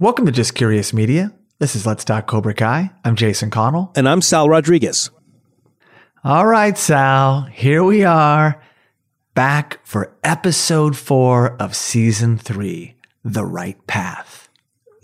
[0.00, 1.32] Welcome to Just Curious Media.
[1.60, 2.90] This is Let's Talk Cobra Kai.
[3.04, 3.92] I'm Jason Connell.
[3.94, 5.10] And I'm Sal Rodriguez.
[6.24, 8.60] All right, Sal, here we are
[9.34, 14.48] back for episode four of season three The Right Path.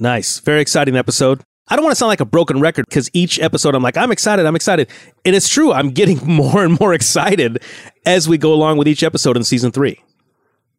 [0.00, 0.40] Nice.
[0.40, 1.40] Very exciting episode.
[1.68, 4.10] I don't want to sound like a broken record because each episode I'm like, I'm
[4.10, 4.88] excited, I'm excited.
[5.24, 7.62] And it's true, I'm getting more and more excited
[8.04, 10.00] as we go along with each episode in season three.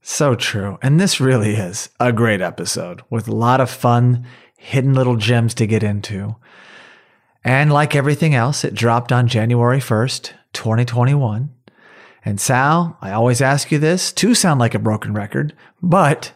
[0.01, 0.77] So true.
[0.81, 4.25] And this really is a great episode with a lot of fun,
[4.57, 6.35] hidden little gems to get into.
[7.43, 11.53] And like everything else, it dropped on January 1st, 2021.
[12.23, 16.33] And Sal, I always ask you this to sound like a broken record, but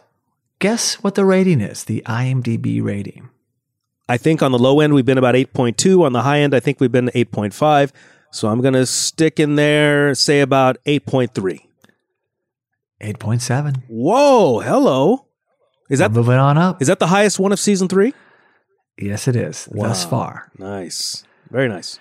[0.58, 3.28] guess what the rating is, the IMDb rating?
[4.08, 6.04] I think on the low end, we've been about 8.2.
[6.04, 7.92] On the high end, I think we've been 8.5.
[8.30, 11.65] So I'm going to stick in there, say about 8.3.
[13.02, 13.82] 8.7.
[13.88, 15.26] Whoa, hello.
[15.90, 16.80] Is that We're moving on up?
[16.82, 18.14] is that the highest one of season three?
[18.98, 20.50] yes, it is, thus far.
[20.58, 21.24] Nice.
[21.50, 21.98] Very nice.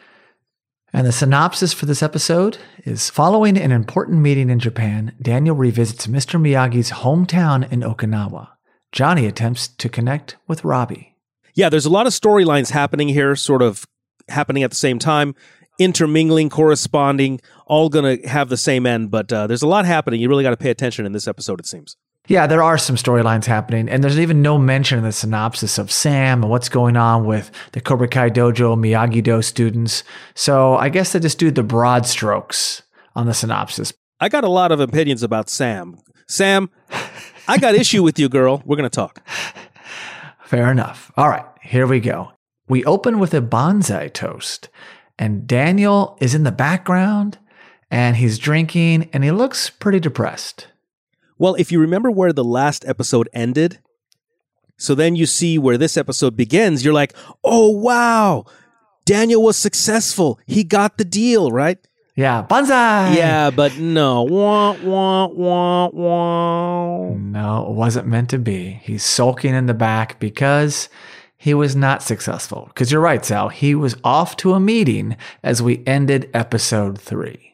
[0.93, 6.07] And the synopsis for this episode is following an important meeting in Japan, Daniel revisits
[6.07, 6.39] Mr.
[6.39, 8.47] Miyagi's hometown in Okinawa.
[8.93, 11.17] Johnny attempts to connect with Robbie.
[11.53, 13.85] Yeah, there's a lot of storylines happening here, sort of
[14.29, 15.35] happening at the same time,
[15.79, 19.11] intermingling, corresponding, all going to have the same end.
[19.11, 20.21] But uh, there's a lot happening.
[20.21, 21.97] You really got to pay attention in this episode, it seems.
[22.27, 25.91] Yeah, there are some storylines happening, and there's even no mention in the synopsis of
[25.91, 30.03] Sam and what's going on with the Cobra Kai Dojo Miyagi Do students.
[30.33, 32.81] So I guess they just do the broad strokes
[33.15, 33.93] on the synopsis.
[34.19, 35.97] I got a lot of opinions about Sam.
[36.27, 36.71] Sam,
[37.47, 38.63] I got issue with you, girl.
[38.65, 39.21] We're going to talk.
[40.45, 41.11] Fair enough.
[41.15, 42.31] All right, here we go.
[42.67, 44.69] We open with a bonsai toast,
[45.17, 47.37] and Daniel is in the background
[47.89, 50.67] and he's drinking and he looks pretty depressed.
[51.37, 53.79] Well, if you remember where the last episode ended,
[54.77, 58.45] so then you see where this episode begins, you're like, oh, wow,
[59.05, 60.39] Daniel was successful.
[60.45, 61.77] He got the deal, right?
[62.15, 63.15] Yeah, bonsai.
[63.15, 64.23] Yeah, but no.
[64.23, 67.09] Wah, wah, wah, wah.
[67.13, 68.79] No, it wasn't meant to be.
[68.83, 70.87] He's sulking in the back because
[71.45, 72.65] he was not successful.
[72.69, 73.49] Because you're right, Sal.
[73.49, 77.53] He was off to a meeting as we ended episode three.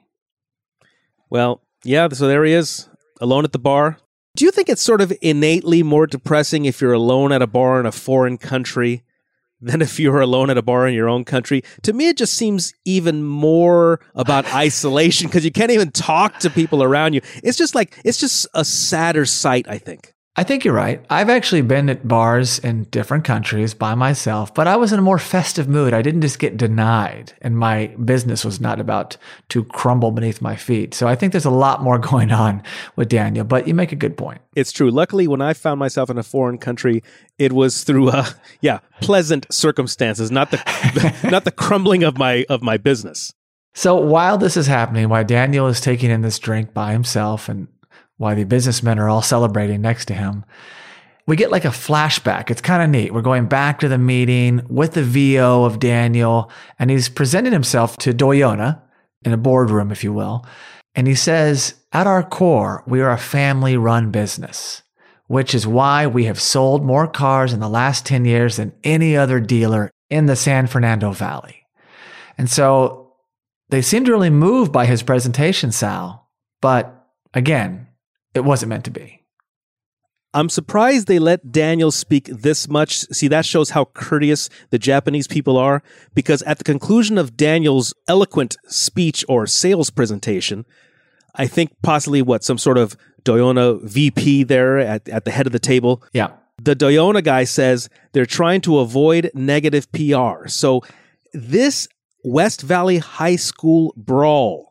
[1.29, 2.87] Well, yeah, so there he is,
[3.19, 3.97] alone at the bar.
[4.37, 7.81] Do you think it's sort of innately more depressing if you're alone at a bar
[7.81, 9.03] in a foreign country
[9.59, 11.61] than if you're alone at a bar in your own country?
[11.81, 16.49] To me, it just seems even more about isolation because you can't even talk to
[16.49, 17.19] people around you.
[17.43, 20.10] It's just like, it's just a sadder sight, I think.
[20.37, 21.03] I think you're right.
[21.09, 25.01] I've actually been at bars in different countries by myself, but I was in a
[25.01, 25.93] more festive mood.
[25.93, 29.17] I didn't just get denied, and my business was not about
[29.49, 30.93] to crumble beneath my feet.
[30.93, 32.63] So I think there's a lot more going on
[32.95, 34.39] with Daniel, but you make a good point.
[34.55, 34.89] It's true.
[34.89, 37.03] Luckily, when I found myself in a foreign country,
[37.37, 38.29] it was through, uh,
[38.61, 43.33] yeah, pleasant circumstances, not the, not the crumbling of my of my business.
[43.73, 47.67] So while this is happening, while Daniel is taking in this drink by himself and
[48.21, 50.45] while the businessmen are all celebrating next to him,
[51.25, 52.51] we get like a flashback.
[52.51, 53.11] It's kind of neat.
[53.11, 57.97] We're going back to the meeting with the VO of Daniel, and he's presenting himself
[57.97, 58.79] to Doyona
[59.25, 60.45] in a boardroom, if you will.
[60.93, 64.83] And he says, At our core, we are a family run business,
[65.25, 69.17] which is why we have sold more cars in the last 10 years than any
[69.17, 71.65] other dealer in the San Fernando Valley.
[72.37, 73.15] And so
[73.69, 76.29] they seemed really moved by his presentation, Sal.
[76.61, 77.87] But again,
[78.33, 79.17] it wasn't meant to be.
[80.33, 82.99] I'm surprised they let Daniel speak this much.
[83.11, 85.83] See, that shows how courteous the Japanese people are,
[86.15, 90.65] because at the conclusion of Daniel's eloquent speech or sales presentation,
[91.35, 95.51] I think possibly what, some sort of Doyona VP there at, at the head of
[95.53, 96.29] the table, Yeah.
[96.61, 100.47] the Doyona guy says they're trying to avoid negative PR.
[100.47, 100.81] So
[101.33, 101.89] this
[102.23, 104.70] West Valley High School brawl,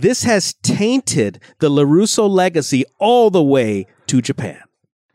[0.00, 4.60] this has tainted the LaRusso legacy all the way to Japan.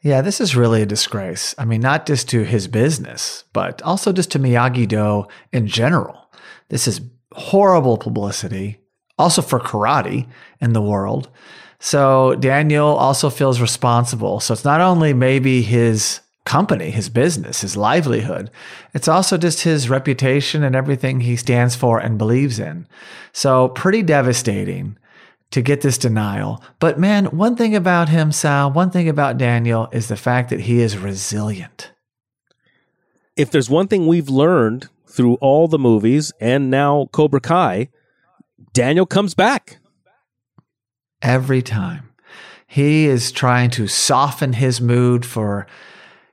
[0.01, 1.55] Yeah, this is really a disgrace.
[1.57, 6.29] I mean, not just to his business, but also just to Miyagi Do in general.
[6.69, 7.01] This is
[7.33, 8.79] horrible publicity,
[9.17, 10.27] also for karate
[10.61, 11.29] in the world.
[11.79, 14.39] So Daniel also feels responsible.
[14.39, 18.49] So it's not only maybe his company, his business, his livelihood,
[18.93, 22.87] it's also just his reputation and everything he stands for and believes in.
[23.33, 24.97] So pretty devastating
[25.51, 26.63] to get this denial.
[26.79, 30.61] But man, one thing about him, Sal, one thing about Daniel is the fact that
[30.61, 31.91] he is resilient.
[33.35, 37.89] If there's one thing we've learned through all the movies and now Cobra Kai,
[38.73, 39.79] Daniel comes back.
[41.21, 42.09] Every time.
[42.67, 45.67] He is trying to soften his mood for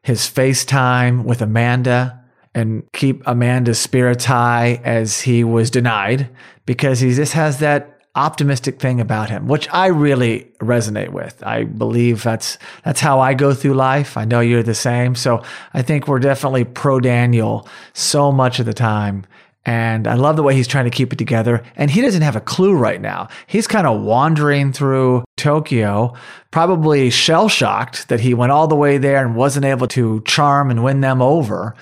[0.04, 2.22] his FaceTime with Amanda
[2.54, 6.28] and keep Amanda's spirits high as he was denied
[6.66, 11.42] because he just has that optimistic thing about him, which I really resonate with.
[11.42, 14.18] I believe that's that's how I go through life.
[14.18, 15.14] I know you're the same.
[15.14, 15.42] So
[15.72, 19.24] I think we're definitely pro Daniel so much of the time.
[19.66, 21.62] And I love the way he's trying to keep it together.
[21.76, 23.28] And he doesn't have a clue right now.
[23.46, 26.14] He's kind of wandering through Tokyo,
[26.50, 30.70] probably shell shocked that he went all the way there and wasn't able to charm
[30.70, 31.76] and win them over.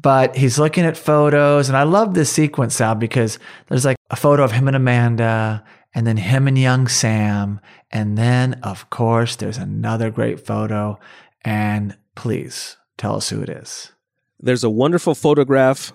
[0.00, 1.68] But he's looking at photos.
[1.68, 5.64] And I love this sequence, Sal, because there's like a photo of him and Amanda
[5.92, 7.58] and then him and young Sam.
[7.90, 11.00] And then, of course, there's another great photo.
[11.44, 13.90] And please tell us who it is.
[14.38, 15.92] There's a wonderful photograph,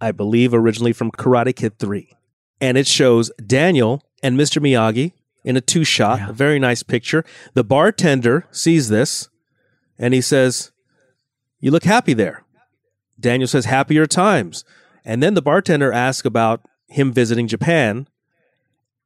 [0.00, 2.16] I believe, originally from Karate Kid 3.
[2.60, 4.60] And it shows Daniel and Mr.
[4.60, 5.12] Miyagi
[5.44, 6.30] in a two shot, yeah.
[6.30, 7.24] a very nice picture.
[7.52, 9.28] The bartender sees this
[9.98, 10.72] and he says,
[11.60, 12.44] You look happy there.
[13.20, 14.64] Daniel says, Happier times.
[15.04, 18.08] And then the bartender asks about him visiting Japan.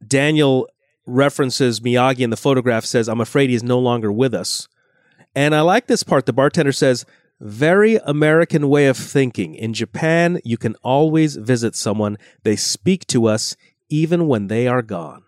[0.07, 0.69] Daniel
[1.07, 4.69] references Miyagi in the photograph, says, I'm afraid he's no longer with us.
[5.35, 6.27] And I like this part.
[6.27, 7.05] The bartender says,
[7.41, 9.55] very American way of thinking.
[9.55, 12.19] In Japan, you can always visit someone.
[12.43, 13.57] They speak to us
[13.89, 15.23] even when they are gone.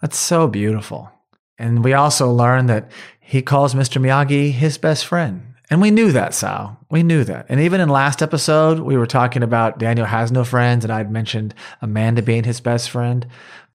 [0.00, 1.10] That's so beautiful.
[1.58, 4.00] And we also learn that he calls Mr.
[4.00, 5.54] Miyagi his best friend.
[5.68, 6.78] And we knew that, Sal.
[6.90, 7.46] We knew that.
[7.48, 11.12] And even in last episode, we were talking about Daniel has no friends, and I'd
[11.12, 13.26] mentioned Amanda being his best friend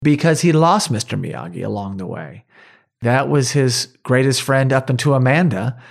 [0.01, 1.17] because he lost Mr.
[1.17, 2.43] Miyagi along the way.
[3.01, 5.81] That was his greatest friend up until Amanda.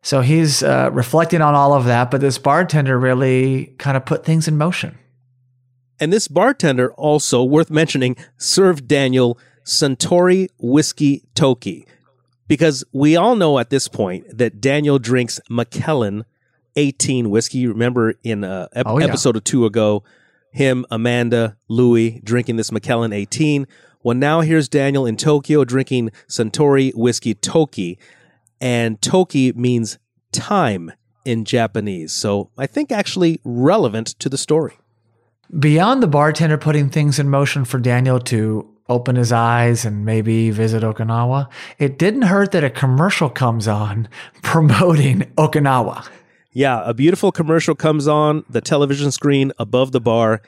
[0.00, 4.24] So he's uh, reflecting on all of that, but this bartender really kind of put
[4.24, 4.96] things in motion.
[6.00, 11.86] And this bartender, also worth mentioning, served Daniel Suntory Whiskey Toki,
[12.48, 16.24] because we all know at this point that Daniel drinks Macallan
[16.76, 17.66] 18 whiskey.
[17.66, 19.06] Remember in a ep- oh, yeah.
[19.06, 20.02] episode or two ago,
[20.50, 23.66] him, Amanda, Louie drinking this Macallan 18.
[24.02, 27.98] Well, now here's Daniel in Tokyo drinking Suntory whiskey Toki.
[28.60, 29.98] And Toki means
[30.32, 30.92] time
[31.24, 32.12] in Japanese.
[32.12, 34.78] So I think actually relevant to the story.
[35.56, 40.50] Beyond the bartender putting things in motion for Daniel to open his eyes and maybe
[40.50, 41.48] visit Okinawa,
[41.78, 44.08] it didn't hurt that a commercial comes on
[44.42, 46.08] promoting Okinawa.
[46.52, 50.42] Yeah, a beautiful commercial comes on the television screen above the bar.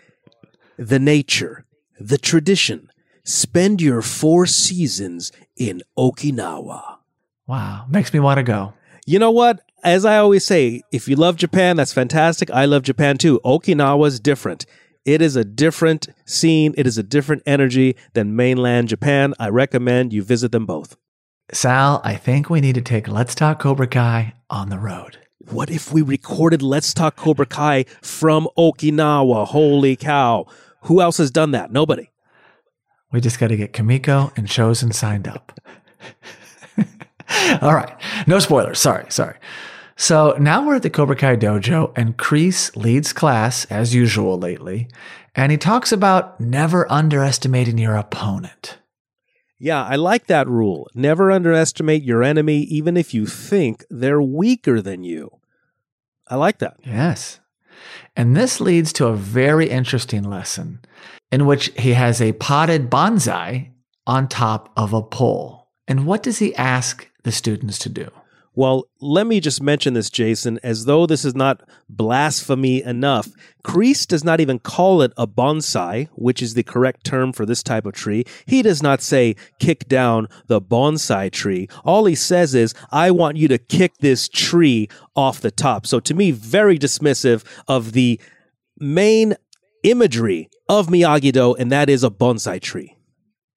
[0.77, 1.65] The nature,
[1.99, 2.91] the tradition.
[3.23, 6.99] Spend your four seasons in Okinawa.
[7.47, 8.75] Wow, makes me want to go.
[9.07, 9.61] You know what?
[9.83, 12.51] As I always say, if you love Japan, that's fantastic.
[12.51, 13.41] I love Japan too.
[13.45, 14.67] Okinawa's different.
[15.05, 19.35] It is a different scene, it is a different energy than mainland Japan.
[19.39, 20.97] I recommend you visit them both.
[21.53, 25.19] Sal, I think we need to take Let's Talk Cobra Kai on the road.
[25.51, 29.47] What if we recorded Let's Talk Cobra Kai from Okinawa?
[29.49, 30.47] Holy cow.
[30.85, 31.71] Who else has done that?
[31.71, 32.11] Nobody.
[33.12, 35.61] We just got to get Kumiko and Chozen signed up.
[37.61, 37.95] All right.
[38.27, 38.79] No spoilers.
[38.79, 39.05] Sorry.
[39.11, 39.37] Sorry.
[39.96, 44.88] So now we're at the Cobra Kai dojo, and Kreese leads class as usual lately,
[45.35, 48.79] and he talks about never underestimating your opponent.
[49.58, 50.88] Yeah, I like that rule.
[50.94, 55.31] Never underestimate your enemy, even if you think they're weaker than you.
[56.29, 56.76] I like that.
[56.85, 57.41] Yes.
[58.17, 60.81] And this leads to a very interesting lesson
[61.31, 63.70] in which he has a potted bonsai
[64.06, 65.69] on top of a pole.
[65.86, 68.10] And what does he ask the students to do?
[68.56, 73.29] Well, let me just mention this, Jason, as though this is not blasphemy enough.
[73.65, 77.65] Kreese does not even call it a bonsai, which is the correct term for this
[77.65, 78.25] type of tree.
[78.46, 81.69] He does not say, kick down the bonsai tree.
[81.84, 85.84] All he says is, I want you to kick this tree off the top.
[85.87, 88.20] So to me, very dismissive of the
[88.79, 89.34] main
[89.82, 92.96] imagery of Miyagi Do, and that is a bonsai tree.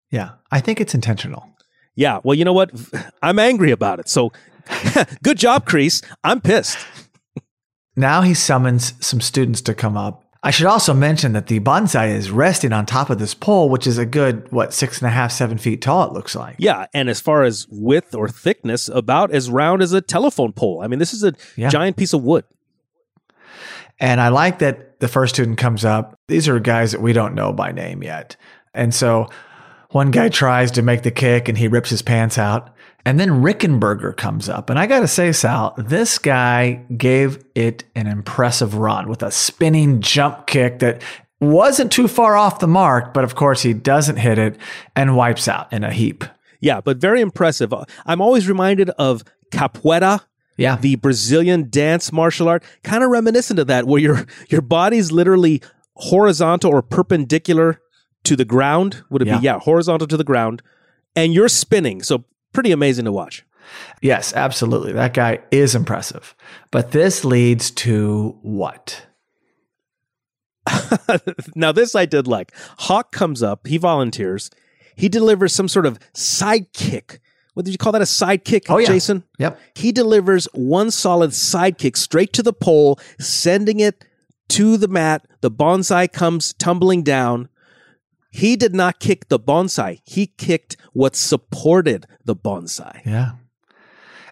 [0.09, 1.49] Yeah, I think it's intentional.
[1.95, 2.71] Yeah, well, you know what?
[3.21, 4.07] I'm angry about it.
[4.07, 4.31] So
[5.23, 6.03] Good job, Kreese.
[6.23, 6.77] I'm pissed.
[7.95, 10.23] now he summons some students to come up.
[10.43, 13.87] I should also mention that the bonsai is resting on top of this pole, which
[13.87, 16.55] is a good, what, six and a half, seven feet tall, it looks like.
[16.59, 16.85] Yeah.
[16.93, 20.81] And as far as width or thickness, about as round as a telephone pole.
[20.81, 21.69] I mean, this is a yeah.
[21.69, 22.45] giant piece of wood.
[23.99, 26.17] And I like that the first student comes up.
[26.27, 28.35] These are guys that we don't know by name yet.
[28.73, 29.29] And so
[29.89, 32.75] one guy tries to make the kick and he rips his pants out.
[33.05, 34.69] And then Rickenberger comes up.
[34.69, 39.31] And I got to say, Sal, this guy gave it an impressive run with a
[39.31, 41.01] spinning jump kick that
[41.39, 44.57] wasn't too far off the mark, but of course he doesn't hit it
[44.95, 46.25] and wipes out in a heap.
[46.59, 47.73] Yeah, but very impressive.
[48.05, 50.21] I'm always reminded of capoeira
[50.57, 50.75] Yeah.
[50.77, 55.61] The Brazilian dance martial art, kind of reminiscent of that, where your your body's literally
[55.95, 57.79] horizontal or perpendicular
[58.23, 59.03] to the ground.
[59.11, 59.37] Would it Yeah.
[59.37, 59.45] be?
[59.45, 60.61] Yeah, horizontal to the ground,
[61.15, 62.01] and you're spinning.
[62.01, 63.45] So pretty amazing to watch.
[64.01, 64.93] Yes, absolutely.
[64.93, 66.35] That guy is impressive.
[66.71, 69.05] But this leads to what?
[71.55, 72.51] now, this I did like.
[72.79, 74.49] Hawk comes up, he volunteers,
[74.95, 77.19] he delivers some sort of sidekick.
[77.53, 78.01] What did you call that?
[78.01, 78.87] A sidekick, Oh, yeah.
[78.87, 79.23] Jason?
[79.39, 79.59] Yep.
[79.75, 84.05] He delivers one solid sidekick straight to the pole, sending it
[84.49, 85.25] to the mat.
[85.41, 87.49] The bonsai comes tumbling down.
[88.29, 93.05] He did not kick the bonsai, he kicked what supported the bonsai.
[93.05, 93.33] Yeah.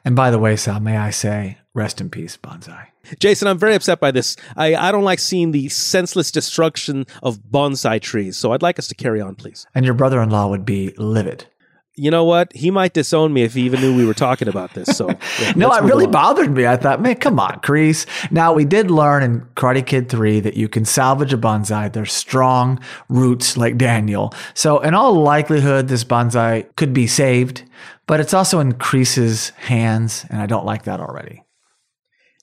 [0.03, 2.87] And by the way, Sal, may I say, rest in peace, Bonsai.
[3.19, 4.35] Jason, I'm very upset by this.
[4.55, 8.87] I, I don't like seeing the senseless destruction of bonsai trees, so I'd like us
[8.87, 9.65] to carry on, please.
[9.73, 11.47] And your brother in law would be livid.
[11.97, 12.51] You know what?
[12.53, 14.97] He might disown me if he even knew we were talking about this.
[14.97, 15.07] So
[15.41, 16.11] yeah, No, it really along.
[16.11, 16.67] bothered me.
[16.67, 18.05] I thought, man, come on, Kreese.
[18.31, 21.93] Now, we did learn in Karate Kid 3 that you can salvage a bonsai.
[21.93, 24.33] They're strong roots like Daniel.
[24.53, 27.63] So, in all likelihood, this bonsai could be saved,
[28.07, 31.43] but it's also in Kreese's hands, and I don't like that already.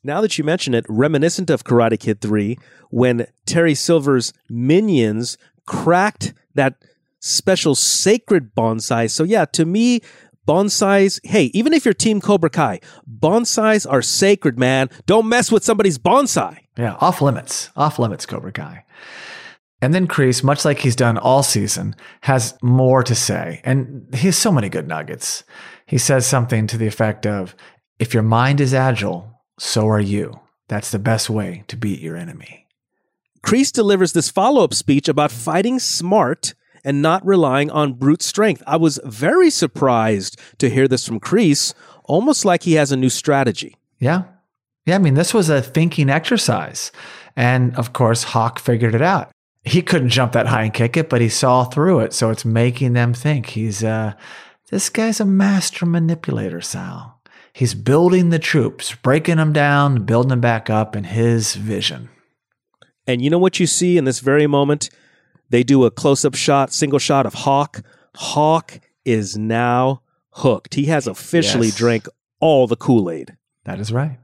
[0.02, 2.56] Now that you mention it, reminiscent of Karate Kid 3,
[2.90, 6.75] when Terry Silver's minions cracked that
[7.23, 9.11] special sacred bonsai.
[9.11, 10.00] So, yeah, to me,
[10.47, 14.91] bonsais, hey, even if you're Team Cobra Kai, bonsais are sacred, man.
[15.07, 16.59] Don't mess with somebody's bonsai.
[16.76, 18.85] Yeah, off limits, off limits, Cobra Kai.
[19.81, 23.61] And then Kreese, much like he's done all season, has more to say.
[23.64, 25.43] And he has so many good nuggets.
[25.87, 27.57] He says something to the effect of
[27.99, 30.41] If your mind is agile, so are you.
[30.69, 32.67] That's the best way to beat your enemy.
[33.45, 38.62] Kreese delivers this follow up speech about fighting smart and not relying on brute strength.
[38.67, 41.75] I was very surprised to hear this from Kreese,
[42.05, 43.77] almost like he has a new strategy.
[43.99, 44.25] Yeah.
[44.87, 44.97] Yeah.
[44.97, 46.91] I mean, this was a thinking exercise.
[47.37, 49.31] And of course, Hawk figured it out.
[49.65, 52.12] He couldn't jump that high and kick it, but he saw through it.
[52.12, 54.15] So it's making them think he's, uh,
[54.71, 57.21] this guy's a master manipulator, Sal.
[57.53, 62.09] He's building the troops, breaking them down, building them back up in his vision.
[63.07, 64.91] And you know what you see in this very moment?
[65.52, 67.82] They do a close up shot, single shot of Hawk.
[68.16, 70.75] Hawk is now hooked.
[70.75, 71.76] He has officially Yes.
[71.76, 72.06] drank
[72.40, 73.37] all the Kool Aid.
[73.66, 74.18] That is right.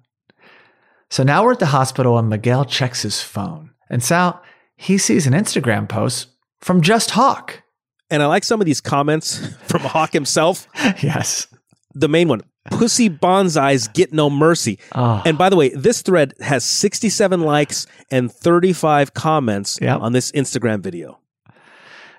[1.11, 3.71] So now we're at the hospital and Miguel checks his phone.
[3.91, 4.43] And Sal,
[4.77, 6.29] he sees an Instagram post
[6.61, 7.63] from just Hawk.
[8.11, 10.67] And I like some of these comments from Hawk himself.
[11.03, 11.47] yes.
[11.95, 12.41] The main one
[12.71, 14.79] Pussy bonsais get no mercy.
[14.95, 15.23] Oh.
[15.25, 20.01] And by the way, this thread has 67 likes and 35 comments Yep.
[20.01, 21.19] on this Instagram video.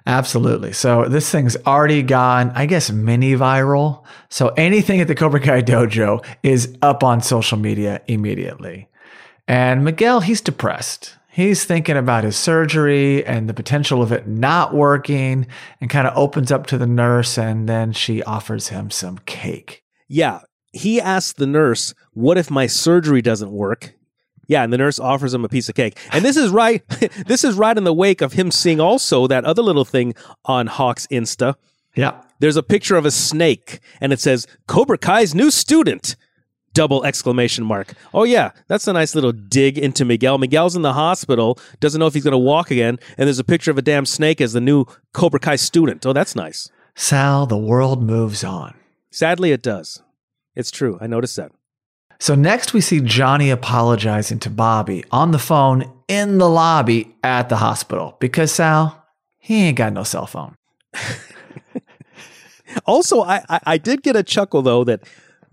[0.05, 0.73] Absolutely.
[0.73, 4.03] So this thing's already gone, I guess, mini viral.
[4.29, 8.87] So anything at the Cobra Kai dojo is up on social media immediately.
[9.47, 11.15] And Miguel, he's depressed.
[11.31, 15.47] He's thinking about his surgery and the potential of it not working
[15.79, 19.83] and kind of opens up to the nurse and then she offers him some cake.
[20.09, 20.41] Yeah,
[20.73, 23.93] he asks the nurse, What if my surgery doesn't work?
[24.47, 25.97] Yeah, and the nurse offers him a piece of cake.
[26.11, 26.83] And this is right
[27.27, 30.67] this is right in the wake of him seeing also that other little thing on
[30.67, 31.55] Hawk's Insta.
[31.95, 32.21] Yeah.
[32.39, 36.15] There's a picture of a snake and it says Cobra Kai's new student.
[36.73, 37.93] Double exclamation mark.
[38.13, 40.37] Oh yeah, that's a nice little dig into Miguel.
[40.37, 43.43] Miguel's in the hospital, doesn't know if he's going to walk again, and there's a
[43.43, 46.05] picture of a damn snake as the new Cobra Kai student.
[46.05, 46.69] Oh, that's nice.
[46.95, 48.78] Sal, the world moves on.
[49.11, 50.01] Sadly, it does.
[50.55, 50.97] It's true.
[51.01, 51.51] I noticed that.
[52.19, 57.47] So next we see Johnny apologizing to Bobby on the phone in the lobby at
[57.49, 59.05] the hospital because Sal,
[59.37, 60.55] he ain't got no cell phone.
[62.85, 65.01] Also, I, I, I did get a chuckle though that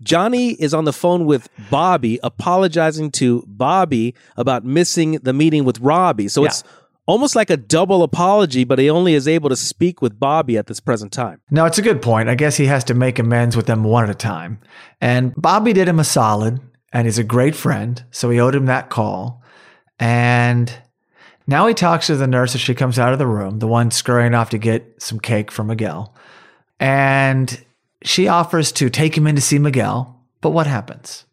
[0.03, 5.79] Johnny is on the phone with Bobby, apologizing to Bobby about missing the meeting with
[5.79, 6.27] Robbie.
[6.27, 6.49] So Yeah.
[6.49, 6.63] it's
[7.07, 10.67] almost like a double apology, but he only is able to speak with Bobby at
[10.67, 11.41] this present time.
[11.49, 12.29] No, it's a good point.
[12.29, 14.59] I guess he has to make amends with them one at a time.
[15.01, 16.59] And Bobby did him a solid,
[16.93, 19.41] and he's a great friend, so he owed him that call.
[19.99, 20.71] And
[21.47, 23.89] now he talks to the nurse as she comes out of the room, the one
[23.89, 26.13] scurrying off to get some cake for Miguel.
[26.79, 27.63] And
[28.03, 30.21] she offers to take him in to see Miguel.
[30.41, 31.25] But what happens?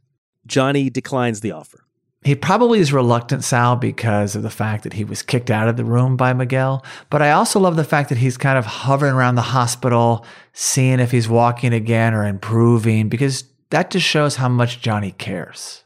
[0.47, 1.84] Johnny declines the offer.
[2.25, 5.77] He probably is reluctant, Sal, because of the fact that he was kicked out of
[5.77, 6.83] the room by Miguel.
[7.11, 11.01] But I also love the fact that he's kind of hovering around the hospital, seeing
[11.01, 15.85] if he's walking again or improving, because that just shows how much Johnny cares.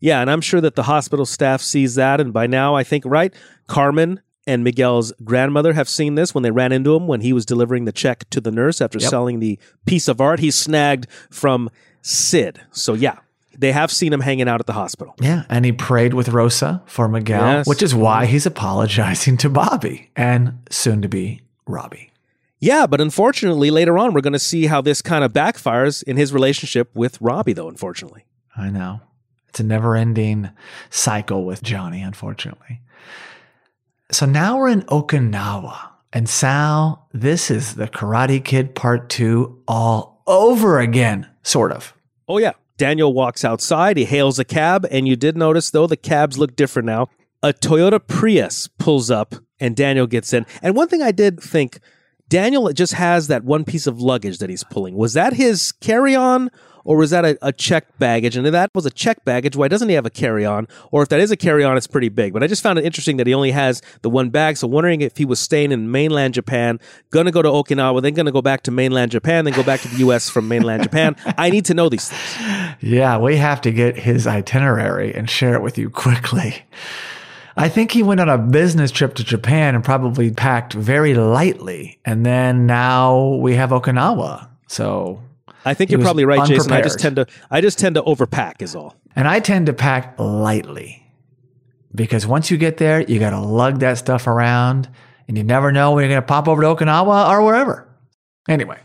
[0.00, 2.20] Yeah, and I'm sure that the hospital staff sees that.
[2.20, 3.32] And by now, I think, right,
[3.66, 7.46] Carmen and Miguel's grandmother have seen this when they ran into him when he was
[7.46, 9.10] delivering the check to the nurse after Yep.
[9.10, 11.70] selling the piece of art he snagged from
[12.02, 12.60] Sid.
[12.70, 13.16] So, yeah,
[13.58, 15.14] they have seen him hanging out at the hospital.
[15.20, 17.66] Yeah, and he prayed with Rosa for Miguel, Yes.
[17.66, 22.12] which is why he's apologizing to Bobby and soon to be Robbie.
[22.60, 26.16] Yeah, but unfortunately, later on, we're going to see how this kind of backfires in
[26.16, 28.24] his relationship with Robbie, though, unfortunately.
[28.56, 29.00] I know.
[29.48, 30.50] It's a never ending
[30.90, 32.80] cycle with Johnny, unfortunately.
[34.10, 35.76] So now we're in Okinawa.
[36.12, 41.92] And Sal, this is the Karate Kid Part 2 all over again, sort of.
[42.28, 42.52] Oh, yeah.
[42.78, 43.98] Daniel walks outside.
[43.98, 44.86] He hails a cab.
[44.90, 47.08] And you did notice, though, the cabs look different now.
[47.42, 50.46] A Toyota Prius pulls up and Daniel gets in.
[50.62, 51.80] And one thing I did think
[52.28, 54.96] Daniel just has that one piece of luggage that he's pulling.
[54.96, 56.50] Was that his carry on
[56.88, 58.34] or was that a, a checked baggage?
[58.34, 60.66] And if that was a checked baggage, why doesn't he have a carry on?
[60.90, 62.32] Or if that is a carry on, it's pretty big.
[62.32, 64.56] But I just found it interesting that he only has the one bag.
[64.56, 66.80] So wondering if he was staying in mainland Japan,
[67.10, 69.88] gonna go to Okinawa, then gonna go back to mainland Japan, then go back to
[69.88, 71.14] the US from mainland Japan.
[71.36, 72.76] I need to know these things.
[72.80, 76.64] Yeah, we have to get his itinerary and share it with you quickly.
[77.54, 81.98] I think he went on a business trip to Japan and probably packed very lightly.
[82.06, 84.48] And then now we have Okinawa.
[84.68, 85.20] So,
[85.68, 86.72] I think He you're probably right, Jason.
[86.72, 88.96] I just tend to I just tend to overpack is all.
[89.14, 91.04] and I tend to pack lightly
[91.94, 94.88] because once you get there, you got to lug that stuff around
[95.26, 97.86] and you never know when you're going to pop over to Okinawa or wherever.
[98.48, 98.78] Anyway,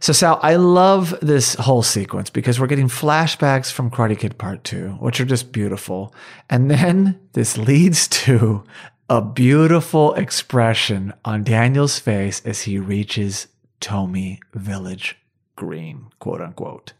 [0.00, 4.64] so Sal, I love this whole sequence because we're getting flashbacks from Karate Kid Part
[4.64, 6.14] 2, which are just beautiful.
[6.48, 8.64] And then this leads to
[9.10, 13.48] a beautiful expression on Daniel's face as he reaches
[13.80, 15.16] Tomi Village
[15.58, 16.92] Green, quote unquote.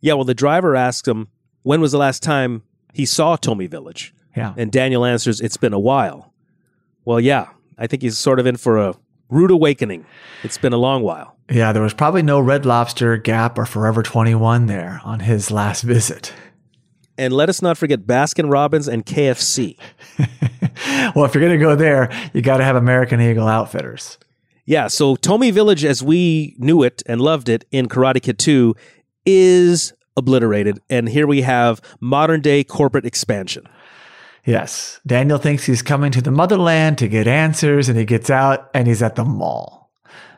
[0.00, 1.28] Yeah, well the driver asks him
[1.62, 2.62] when was the last time
[2.94, 4.14] he saw Tomi Village?
[4.34, 4.54] Yeah.
[4.56, 6.32] And Daniel answers, It's been a while.
[7.04, 7.48] Well, yeah.
[7.76, 8.94] I think he's sort of in for a
[9.28, 10.06] rude awakening.
[10.42, 11.36] It's been a long while.
[11.50, 15.82] Yeah, there was probably no Red Lobster, Gap, or Forever 21 there on his last
[15.82, 16.32] visit.
[17.18, 19.76] And let us not forget Baskin Robbins and KFC.
[21.14, 24.16] well, if you're going to go there, you got to have American Eagle Outfitters.
[24.64, 28.74] Yeah, so Tomi Village, as we knew it and loved it in Karate Kid 2,
[29.26, 30.80] is obliterated.
[30.88, 33.66] And here we have modern day corporate expansion.
[34.44, 38.70] Yes, Daniel thinks he's coming to the motherland to get answers, and he gets out
[38.74, 39.90] and he's at the mall.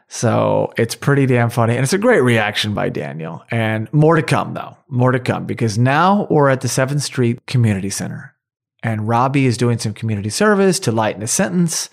[0.09, 1.75] So it's pretty damn funny.
[1.75, 3.43] And it's a great reaction by Daniel.
[3.51, 4.77] And more to come, though.
[4.89, 8.35] More to come because now we're at the 7th Street Community Center.
[8.83, 11.89] And Robbie is doing some community service to lighten a sentence.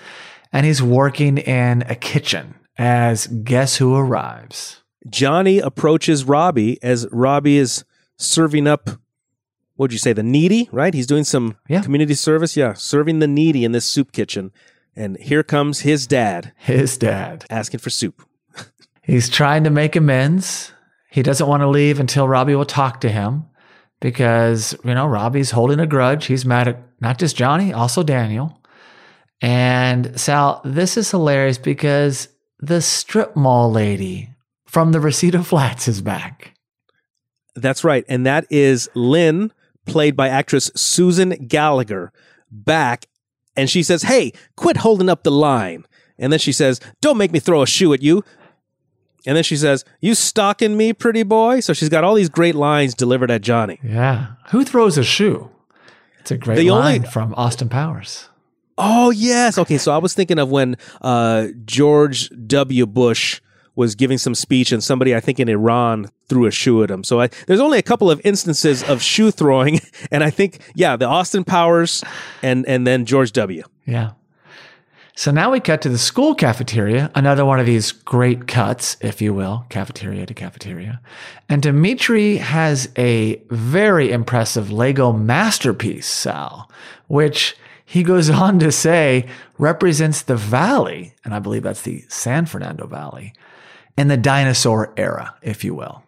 [0.54, 4.82] And he's working in a kitchen as guess who arrives?
[5.10, 7.84] Johnny approaches Robbie as Robbie is
[8.18, 8.90] serving up,
[9.76, 10.94] what'd you say, the needy, right?
[10.94, 11.82] He's doing some Yeah.
[11.82, 12.56] community service.
[12.58, 14.52] Yeah, serving the needy in this soup kitchen.
[14.96, 17.46] And here comes his dad His dad.
[17.50, 18.22] asking for soup.
[19.04, 20.74] He's trying to make amends.
[21.10, 23.46] He doesn't want to leave until Robbie will talk to him
[24.02, 26.26] because, you know, Robbie's holding a grudge.
[26.26, 28.61] He's mad at not just Johnny, also Daniel.
[29.42, 32.28] And Sal, this is hilarious because
[32.60, 34.30] the strip mall lady
[34.66, 36.54] from the Reseda Flats is back.
[37.56, 38.06] That's right.
[38.08, 39.52] And that is Lynn,
[39.86, 42.12] played by actress Susan Gallagher,
[42.52, 43.08] back.
[43.58, 45.86] And she says, Hey, quit holding up the line.
[46.18, 48.24] And then she says, Don't make me throw a shoe at you.
[49.26, 51.60] And then she says, You stalking me, pretty boy?
[51.60, 53.80] So she's got all these great lines delivered at Johnny.
[53.84, 54.34] Yeah.
[54.52, 55.50] Who throws a shoe?
[56.22, 58.30] It's a great The only- line from Austin Powers.
[58.84, 59.60] Oh, yes.
[59.60, 59.78] Okay.
[59.78, 62.88] So I was thinking of when uh, George W.
[62.88, 63.40] Bush
[63.76, 67.04] was giving some speech and somebody, I think in Iran, threw a shoe at him.
[67.04, 69.80] So I, there's only a couple of instances of shoe throwing.
[70.12, 72.04] And I think, yeah, the Austin Powers
[72.42, 73.64] and, and then George W.
[73.86, 74.12] Yeah.
[75.16, 79.22] So now we cut to the school cafeteria, another one of these great cuts, if
[79.22, 81.00] you will, cafeteria to cafeteria.
[81.48, 86.70] And Dimitri has a very impressive Lego masterpiece, Sal,
[87.08, 87.56] which
[87.92, 89.28] he goes on to say
[89.58, 93.34] represents the valley, and I believe that's the San Fernando Valley,
[93.98, 96.02] in the dinosaur era, if you will.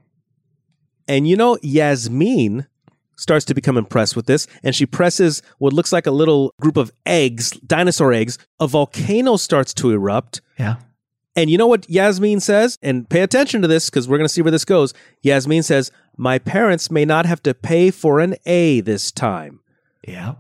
[1.10, 2.68] And you know, Yasmin
[3.18, 6.78] starts to become impressed with this, and she presses what looks like a little group
[6.78, 8.38] of eggs, dinosaur eggs.
[8.62, 10.40] A volcano starts to erupt.
[10.58, 10.78] Yeah.
[11.36, 12.78] And you know what Yasmin says?
[12.82, 14.94] And pay attention to this because we're going to see where this goes.
[15.22, 19.60] Yasmin says, My parents may not have to pay for an A this time.
[20.08, 20.36] Yeah.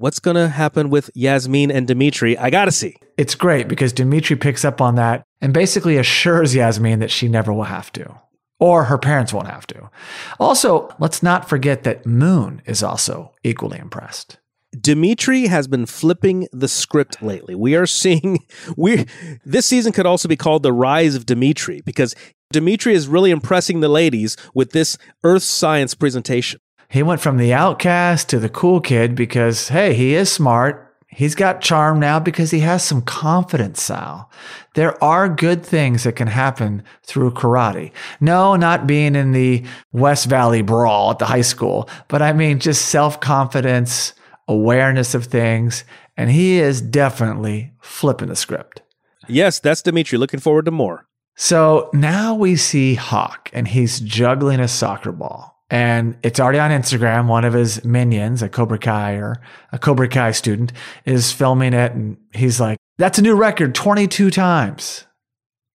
[0.00, 2.38] What's going to happen with Yasmin and Dimitri?
[2.38, 2.98] I got to see.
[3.16, 7.52] It's great because Dimitri picks up on that and basically assures Yasmin that she never
[7.52, 8.14] will have to,
[8.60, 9.90] or her parents won't have to.
[10.38, 14.38] Also, let's not forget that Moon is also equally impressed.
[14.80, 17.56] Dimitri has been flipping the script lately.
[17.56, 19.04] We are seeing we
[19.44, 22.14] this season could also be called the rise of Dimitri because
[22.52, 26.60] Dimitri is really impressing the ladies with this earth science presentation.
[26.88, 30.84] He went from the outcast to the cool kid because, hey, he is smart.
[31.08, 34.30] He's got charm now because he has some confidence, Sal.
[34.74, 37.92] There are good things that can happen through karate.
[38.20, 42.58] No, not being in the West Valley brawl at the high school, but I mean
[42.58, 44.14] just self confidence,
[44.46, 45.84] awareness of things.
[46.16, 48.82] And he is definitely flipping the script.
[49.28, 50.18] Yes, that's Dimitri.
[50.18, 51.06] Looking forward to more.
[51.36, 55.57] So now we see Hawk and he's juggling a soccer ball.
[55.70, 57.26] And it's already on Instagram.
[57.26, 60.72] One of his minions, a Cobra Kai or a Cobra Kai student,
[61.04, 61.92] is filming it.
[61.92, 65.04] And he's like, that's a new record 22 times.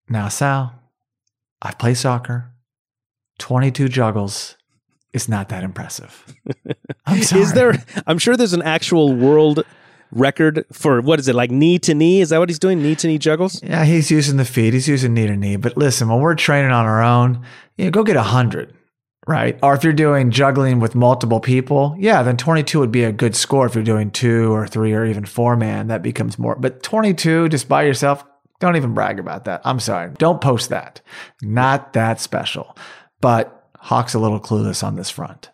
[0.09, 0.73] Now, Sal,
[1.61, 2.51] I've played soccer.
[3.39, 4.57] 22 juggles
[5.13, 6.25] is not that impressive.
[7.05, 7.41] I'm sorry.
[7.43, 9.63] Is there, I'm sure there's an actual world
[10.11, 12.21] record for what is it like knee to knee?
[12.21, 12.81] Is that what he's doing?
[12.81, 13.61] Knee to knee juggles?
[13.63, 14.73] Yeah, he's using the feet.
[14.73, 15.55] He's using knee to knee.
[15.55, 17.43] But listen, when we're training on our own,
[17.77, 18.73] you know, go get a hundred,
[19.27, 19.57] right?
[19.63, 23.35] Or if you're doing juggling with multiple people, yeah, then 22 would be a good
[23.35, 23.65] score.
[23.65, 26.55] If you're doing two or three or even four man, that becomes more.
[26.55, 28.23] But 22 just by yourself,
[28.59, 29.61] don't even brag about that.
[29.65, 30.11] I'm sorry.
[30.17, 31.01] Don't post that.
[31.41, 32.77] Not that special.
[33.21, 35.49] But Hawk's a little clueless on this front.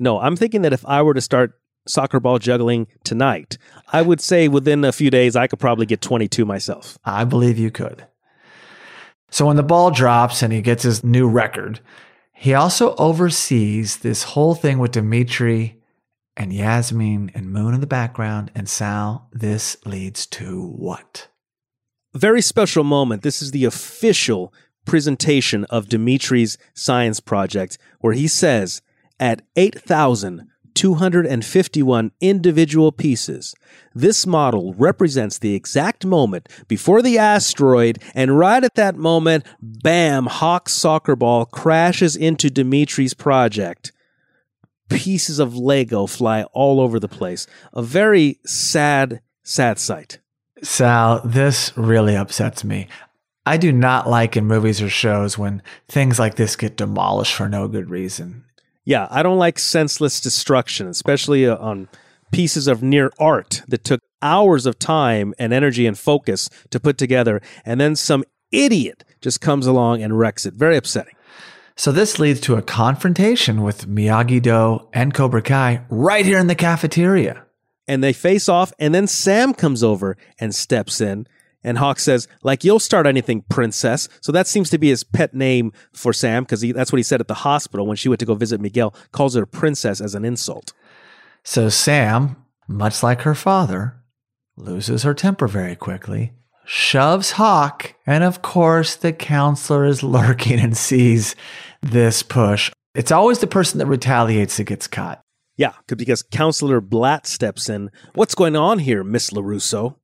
[0.00, 3.58] No, I'm thinking that if I were to start soccer ball juggling tonight,
[3.92, 6.98] I would say within a few days I could probably get 22 myself.
[7.04, 8.06] I believe you could.
[9.30, 11.80] So when the ball drops and he gets his new record,
[12.32, 15.80] he also oversees this whole thing with Dimitri
[16.36, 18.50] and Yasmin and Moon in the background.
[18.54, 21.28] And Sal, this leads to what?
[22.14, 23.22] Very special moment.
[23.22, 24.52] This is the official
[24.84, 28.82] presentation of Dimitri's science project, where he says,
[29.20, 33.54] at 8,000 251 individual pieces.
[33.94, 40.26] This model represents the exact moment before the asteroid, and right at that moment, bam,
[40.26, 43.92] Hawk's soccer ball crashes into Dimitri's project.
[44.88, 47.46] Pieces of Lego fly all over the place.
[47.72, 50.18] A very sad, sad sight.
[50.62, 52.88] Sal, this really upsets me.
[53.44, 57.48] I do not like in movies or shows when things like this get demolished for
[57.48, 58.44] no good reason.
[58.84, 61.88] Yeah, I don't like senseless destruction, especially uh, on
[62.32, 66.98] pieces of near art that took hours of time and energy and focus to put
[66.98, 70.54] together, and then some idiot just comes along and wrecks it.
[70.54, 71.14] Very upsetting.
[71.76, 76.46] So this leads to a confrontation with Miyagi Do and Cobra Kai right here in
[76.46, 77.44] the cafeteria.
[77.88, 81.26] And they face off, and then Sam comes over and steps in
[81.64, 84.08] and Hawk says, like, you'll start anything, princess.
[84.20, 87.20] So that seems to be his pet name for Sam because that's what he said
[87.20, 90.24] at the hospital when she went to go visit Miguel, calls her princess as an
[90.24, 90.72] insult.
[91.44, 92.36] So Sam,
[92.68, 94.02] much like her father,
[94.56, 96.32] loses her temper very quickly,
[96.64, 101.34] shoves Hawk, and of course, the counselor is lurking and sees
[101.80, 102.70] this push.
[102.94, 105.22] It's always the person that retaliates that gets caught.
[105.56, 107.90] Yeah, because Counselor Blatt steps in.
[108.14, 109.96] What's going on here, Miss LaRusso?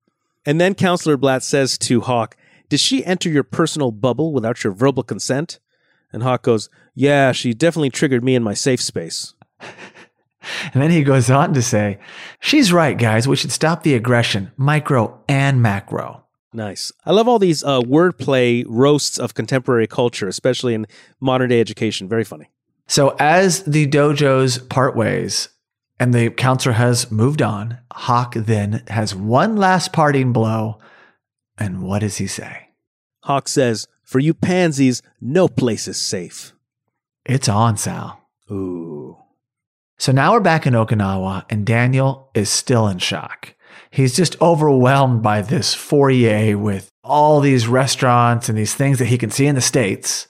[0.49, 2.35] And then Counselor Blatt says to Hawk,
[2.71, 5.61] Did she enter your personal bubble without your verbal consent?
[6.11, 9.35] And Hawk goes, Yeah, she definitely triggered me in my safe space.
[9.61, 11.99] and then he goes on to say,
[12.41, 13.29] She's right, guys.
[13.29, 16.25] We should stop the aggression, micro and macro.
[16.55, 16.93] Nice.
[17.05, 20.87] I love all these uh, wordplay roasts of contemporary culture, especially in
[21.21, 22.09] modern day education.
[22.09, 22.49] Very funny.
[22.87, 25.51] So, as the dojos part ways,
[26.01, 27.79] and the counselor has moved on.
[27.93, 30.79] Hawk then has one last parting blow.
[31.57, 32.69] And what does he say?
[33.25, 36.53] Hawk says, For you pansies, no place is safe.
[37.27, 38.21] It's on, Sal.
[38.51, 39.17] Ooh.
[39.99, 43.55] So now we're back in Okinawa, and Daniel is still in shock.
[43.91, 49.19] He's just overwhelmed by this foyer with all these restaurants and these things that he
[49.19, 50.28] can see in the States.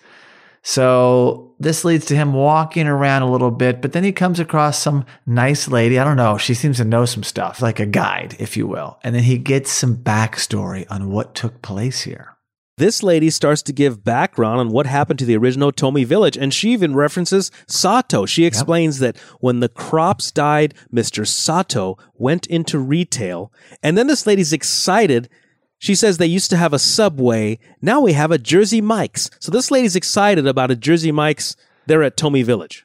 [0.69, 4.79] So this leads to him walking around a little bit, but then he comes across
[4.79, 5.99] some nice lady.
[5.99, 6.37] I don't know.
[6.37, 8.99] She seems to know some stuff, like a guide, if you will.
[9.03, 12.37] And then he gets some backstory on what took place here.
[12.77, 16.53] This lady starts to give background on what happened to the original Tomi village, and
[16.53, 18.27] she even references Sato.
[18.27, 19.15] She explains yep.
[19.15, 21.27] that when the crops died, Mr.
[21.27, 23.51] Sato went into retail,
[23.83, 25.31] and then this lady's excited
[25.79, 27.59] she says they used to have a Subway.
[27.81, 29.31] Now we have a Jersey Mike's.
[29.39, 32.85] So this lady's excited about a Jersey Mike's there at Tomi Village.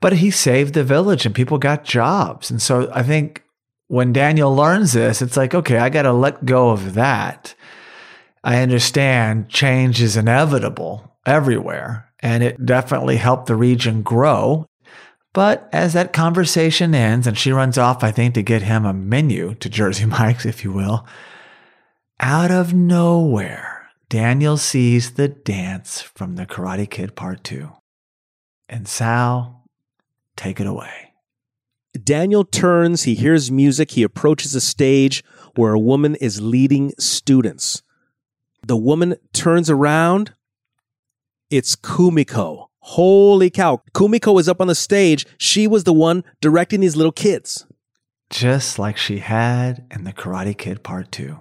[0.00, 2.50] But he saved the village and people got jobs.
[2.50, 3.42] And so I think
[3.88, 7.54] when Daniel learns this, it's like, okay, I got to let go of that.
[8.42, 14.66] I understand change is inevitable everywhere, and it definitely helped the region grow.
[15.32, 18.92] But as that conversation ends and she runs off, I think, to get him a
[18.92, 21.06] menu to Jersey Mike's, if you will,
[22.20, 27.70] out of nowhere, Daniel sees the dance from the Karate Kid Part 2.
[28.68, 29.68] And Sal,
[30.36, 31.12] take it away.
[32.02, 35.22] Daniel turns, he hears music, he approaches a stage
[35.54, 37.82] where a woman is leading students.
[38.66, 40.32] The woman turns around.
[41.50, 42.66] It's Kumiko.
[42.80, 43.82] Holy cow.
[43.92, 45.26] Kumiko is up on the stage.
[45.38, 47.66] She was the one directing these little kids.
[48.30, 51.38] Just like she had in the Karate Kid Part 2.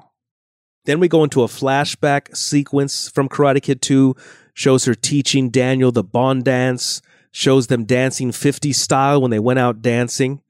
[0.85, 4.15] Then we go into a flashback sequence from Karate Kid 2,
[4.53, 9.59] shows her teaching Daniel the Bon dance, shows them dancing 50 style when they went
[9.59, 10.41] out dancing.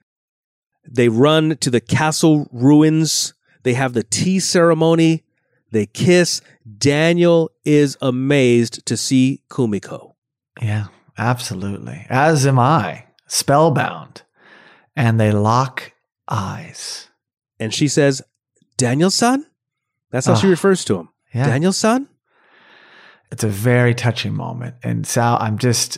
[0.89, 3.33] They run to the castle ruins.
[3.63, 5.23] They have the tea ceremony.
[5.71, 6.41] They kiss.
[6.77, 10.13] Daniel is amazed to see Kumiko.
[10.61, 12.05] Yeah, absolutely.
[12.09, 14.23] As am I, spellbound.
[14.95, 15.93] And they lock
[16.27, 17.09] eyes.
[17.59, 18.21] And she says,
[18.77, 19.45] Daniel-san?
[20.13, 21.09] That's how she Ah, refers to him.
[21.33, 21.47] Yeah.
[21.47, 22.07] Daniel-san?
[23.31, 24.75] It's a very touching moment.
[24.83, 25.97] And Sal, I'm just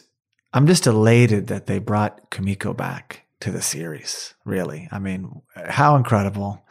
[0.54, 4.34] I'm just elated that they brought Kumiko back to the series.
[4.46, 4.88] Really.
[4.90, 6.66] I mean, how incredible.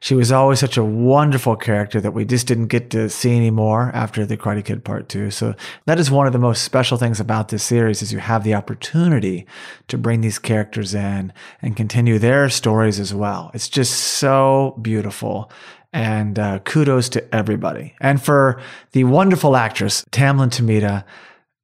[0.00, 3.92] She was always such a wonderful character that we just didn't get to see anymore
[3.94, 5.30] after the Karate Kid Part 2.
[5.30, 5.54] So
[5.86, 8.54] that is one of the most special things about this series is you have the
[8.54, 9.46] opportunity
[9.86, 13.52] to bring these characters in and continue their stories as well.
[13.54, 15.52] It's just so beautiful.
[15.92, 17.94] And uh, kudos to everybody.
[18.00, 18.60] And for
[18.92, 21.04] the wonderful actress, Tamlin Tomita,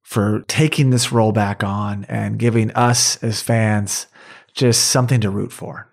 [0.02, 4.06] for taking this role back on and giving us as fans
[4.54, 5.90] just something to root for.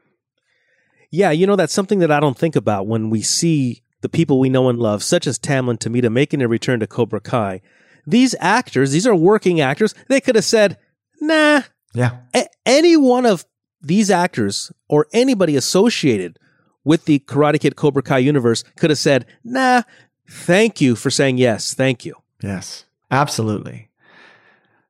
[1.12, 4.40] Yeah, you know, that's something that I don't think about when we see the people
[4.40, 7.62] we know and love, such as Tamlin Tomita, making a return to Cobra Kai.
[8.06, 10.78] These actors, these are working actors, they could have said,
[11.22, 11.62] nah,
[11.94, 12.18] Yeah.
[12.36, 13.46] a- any one of
[13.82, 16.38] these actors or anybody associated
[16.86, 19.82] with the Karate Kid Cobra Kai universe could have said, nah,
[20.30, 22.16] thank you for saying yes, thank you.
[22.42, 23.90] Yes, absolutely.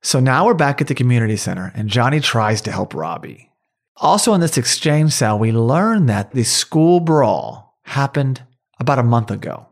[0.01, 3.49] So now we're back at the community center, and Johnny tries to help Robbie.
[3.97, 8.43] Also, in this exchange Sal, we learn that the school brawl happened
[8.79, 9.67] about a month ago.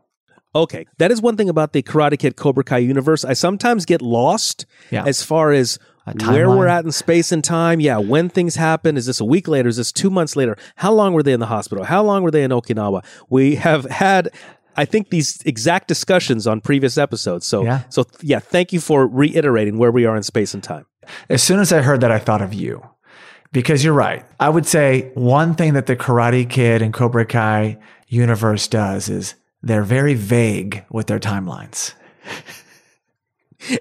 [0.54, 3.24] Okay, that is one thing about the Karate Kid Cobra Kai universe.
[3.24, 5.04] I sometimes get lost Yeah.
[5.04, 5.78] as far as
[6.26, 7.80] where we're at in space and time.
[7.80, 8.96] Yeah, when things happen.
[8.96, 9.68] Is this a week later?
[9.68, 10.56] Is this two months later?
[10.76, 11.84] How long were they in the hospital?
[11.84, 13.02] How long were they in Okinawa?
[13.30, 14.28] We have had,
[14.76, 17.46] I think, these exact discussions on previous episodes.
[17.46, 17.80] So, Yeah.
[17.88, 20.84] so yeah, thank you for reiterating where we are in space and time.
[21.30, 22.82] As soon as I heard that, I thought of you.
[23.52, 24.24] Because you're right.
[24.40, 29.34] I would say one thing that the Karate Kid and Cobra Kai universe does is
[29.66, 31.94] they're very vague with their timelines.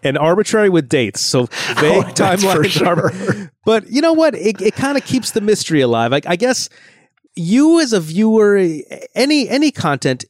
[0.03, 1.21] and arbitrary with dates.
[1.21, 2.69] So oh, vague Oh, that's for timelines.
[2.69, 3.51] sure.
[3.65, 4.35] But you know what?
[4.35, 6.13] It, it kind of keeps the mystery alive.
[6.13, 6.69] I, I guess
[7.35, 8.57] you as a viewer,
[9.15, 10.25] any any content,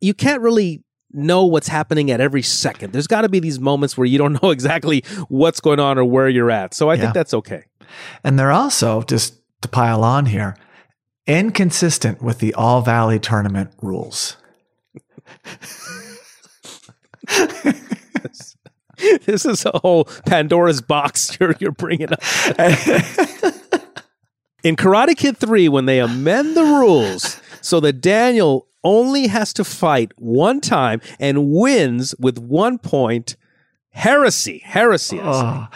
[0.00, 2.92] you can't really know what's happening at every second.
[2.92, 6.04] There's got to be these moments where you don't know exactly what's going on or
[6.04, 6.74] where you're at.
[6.74, 7.02] So I Yeah.
[7.02, 7.64] think that's okay.
[8.24, 10.56] And they're also, just to pile on here,
[11.26, 14.36] inconsistent with the All Valley tournament rules.
[19.26, 22.22] This is a whole Pandora's box you're you're bringing up.
[24.62, 29.64] In Karate Kid 3, when they amend the rules so that Daniel only has to
[29.64, 33.34] fight one time and wins with one point,
[33.90, 35.18] heresy, heresy.
[35.20, 35.66] Oh,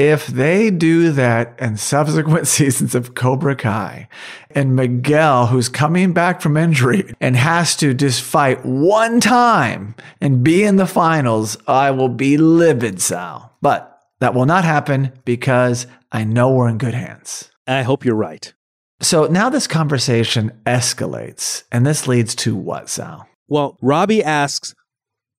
[0.00, 4.08] if they do that in subsequent seasons of Cobra Kai
[4.48, 10.42] and Miguel, who's coming back from injury and has to just fight one time and
[10.42, 13.54] be in the finals, I will be livid, Sal.
[13.60, 17.50] But that will not happen because I know we're in good hands.
[17.66, 18.54] I hope you're right.
[19.02, 23.28] So now this conversation escalates, and this leads to what, Sal?
[23.48, 24.74] Well, Robbie asks,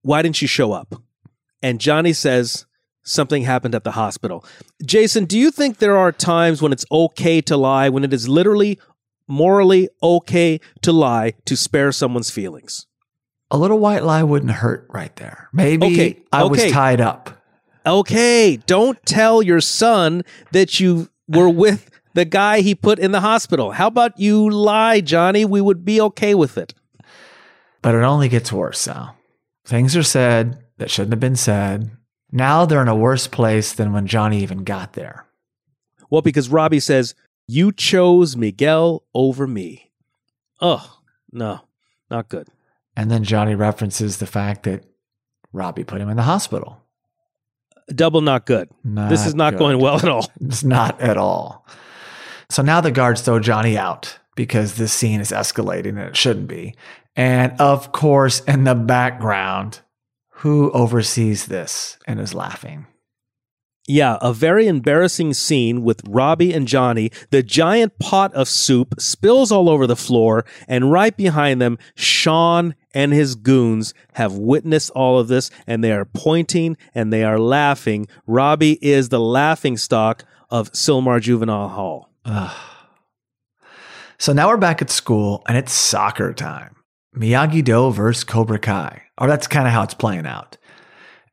[0.04, 1.02] Why didn't you show up?
[1.64, 2.68] And Johnny says,
[3.04, 4.46] Something happened at the hospital.
[4.86, 8.30] Jason, do you think there are times when it's okay to lie, when it is
[8.30, 8.80] literally
[9.28, 12.86] morally okay to lie to spare someone's feelings?
[13.50, 15.50] A little white lie wouldn't hurt right there.
[15.52, 17.42] Maybe Okay, I was tied up.
[17.86, 23.22] Okay, don't tell your son that you were with the guy he put in the
[23.22, 23.72] hospital.
[23.72, 25.44] How about you lie, Johnny?
[25.44, 26.74] We would be okay with it.
[27.82, 29.18] But it only gets worse, Sal.
[29.66, 31.92] Things are said that shouldn't have been said.
[32.32, 35.26] Now they're in a worse place than when Johnny even got there.
[36.10, 37.16] Well, because Robbie says,
[37.48, 39.92] You chose Miguel over me.
[40.62, 41.00] Oh,
[41.32, 41.62] no,
[42.10, 42.48] not good.
[42.96, 44.84] And then Johnny references the fact that
[45.54, 46.82] Robbie put him in the hospital.
[47.94, 48.70] Double not good.
[48.84, 49.60] this is not good.
[49.60, 50.30] going well at all.
[50.42, 51.66] It's not at all.
[52.50, 56.48] So now the guards throw Johnny out because this scene is escalating and it shouldn't
[56.48, 56.76] be.
[57.16, 59.82] And of course, in the background,
[60.42, 62.88] who oversees this and is laughing.
[63.88, 67.12] Yeah, a very embarrassing scene with Robbie and Johnny.
[67.30, 72.76] The giant pot of soup spills all over the floor, and right behind them, Sean
[72.94, 77.40] and his goons have witnessed all of this, and they are pointing and they are
[77.40, 78.08] laughing.
[78.26, 82.10] Robbie is the laughing stock of Sylmar Juvenile Hall.
[82.26, 82.58] Ugh.
[84.18, 86.76] So now we're back at school, and it's soccer time.
[87.16, 90.58] Miyagi Do versus Cobra Kai, or that's kind of how it's playing out.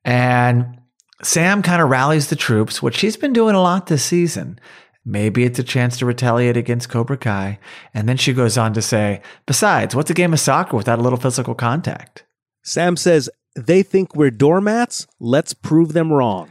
[0.05, 0.79] And
[1.23, 4.61] Sam kind of rallies the troops, which she's been doing a lot this season.
[5.07, 7.59] Maybe it's a chance to retaliate against Cobra Kai.
[7.95, 11.03] And then she goes on to say, besides, what's a game of soccer without a
[11.03, 12.25] little physical contact?
[12.63, 15.07] Sam says, they think we're doormats.
[15.19, 16.51] Let's prove them wrong.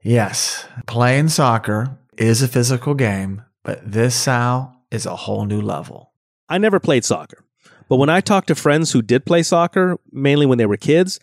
[0.00, 6.12] Yes, playing soccer is a physical game, but this, Sal, is a whole new level.
[6.48, 7.44] I never played soccer,
[7.88, 11.18] but when I talk to friends who did play soccer, mainly when they were kids,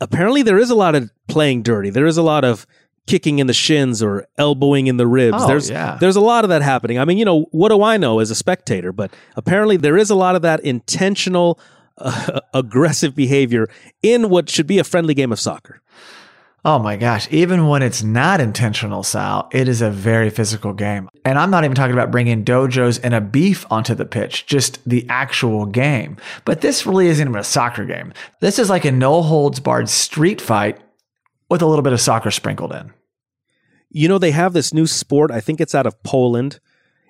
[0.00, 1.90] apparently there is a lot of playing dirty.
[1.90, 2.66] There is a lot of
[3.06, 5.38] kicking in the shins or elbowing in the ribs.
[5.40, 5.98] Oh, there's yeah.
[6.00, 6.98] there's a lot of that happening.
[6.98, 8.92] I mean, you know, what do I know as a spectator?
[8.92, 11.58] But apparently there is a lot of that intentional
[11.98, 13.68] uh, aggressive behavior
[14.02, 15.80] in what should be a friendly game of soccer.
[16.66, 21.10] Oh my gosh, even when it's not intentional, Sal, it is a very physical game.
[21.22, 24.82] And I'm not even talking about bringing dojos and a beef onto the pitch, just
[24.88, 26.16] the actual game.
[26.46, 28.14] But this really isn't even a soccer game.
[28.40, 30.80] This is like a no holds barred street fight
[31.50, 32.94] with a little bit of soccer sprinkled in.
[33.90, 36.60] You know, they have this new sport, I think it's out of Poland.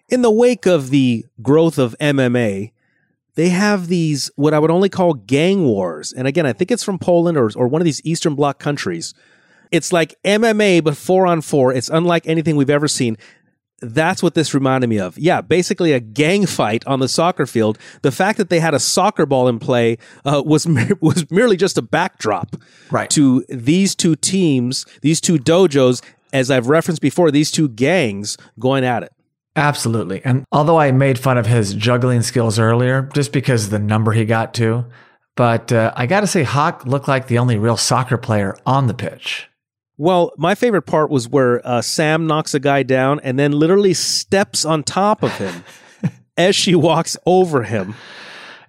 [0.09, 2.73] In the wake of the growth of MMA,
[3.37, 6.13] they have these, what I would only call gang wars.
[6.13, 9.15] And again, I think it's from Poland or, or one of these Eastern Bloc countries
[9.75, 11.73] it's like MMA, but four on four.
[11.73, 13.19] It's unlike anything we've ever seen.
[13.81, 15.19] That's what this reminded me of.
[15.19, 17.77] Yeah, basically a gang fight on the soccer field.
[18.03, 20.67] The fact that they had a soccer ball in play uh, was
[21.01, 22.55] was merely just a backdrop
[22.93, 23.11] right.
[23.11, 28.85] to these two teams, these two dojos, as I've referenced before, these two gangs going
[28.85, 29.13] at it.
[29.57, 30.25] Absolutely.
[30.25, 34.13] And although I made fun of his juggling skills earlier, just because of the number
[34.13, 34.85] he got to,
[35.37, 38.87] but uh, I got to say, Hawk looked like the only real soccer player on
[38.87, 39.49] the pitch.
[39.97, 43.95] Well, my favorite part was where uh, Sam knocks a guy down and then literally
[43.95, 45.65] steps on top of him
[46.37, 47.95] as she walks over him.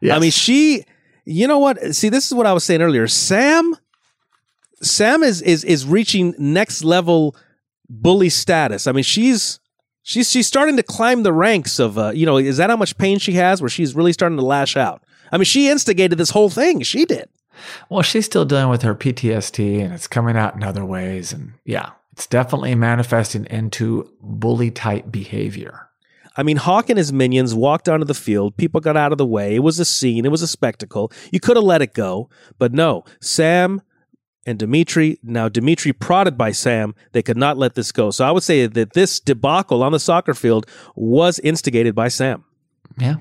[0.02, 0.16] Yes.
[0.16, 0.86] I mean, she,
[1.26, 1.96] you know what?
[1.96, 3.08] See, this is what I was saying earlier.
[3.08, 3.76] Sam,
[4.82, 7.36] Sam is is is reaching next level
[7.90, 8.86] bully status.
[8.86, 9.60] I mean, she's
[10.04, 12.98] she's she's starting to climb the ranks of uh, you know, is that how much
[12.98, 15.04] pain she has where she's really starting to lash out?
[15.32, 16.82] I mean, she instigated this whole thing.
[16.82, 17.28] She did.
[17.90, 21.34] Well, she's still dealing with her PTSD and it's coming out in other ways.
[21.34, 25.90] And yeah, it's definitely manifesting into bully type behavior.
[26.38, 28.58] I mean, Hawk and his minions walked onto the field.
[28.58, 29.56] People got out of the way.
[29.56, 30.26] It was a scene.
[30.26, 31.12] It was a spectacle.
[31.32, 32.30] You could have let it go.
[32.58, 33.82] But no, Sam
[34.46, 38.12] and Dimitri, now Dimitri prodded by Sam, they could not let this go.
[38.12, 42.44] So I would say that this debacle on the soccer field was instigated by Sam.
[43.00, 43.16] Yeah,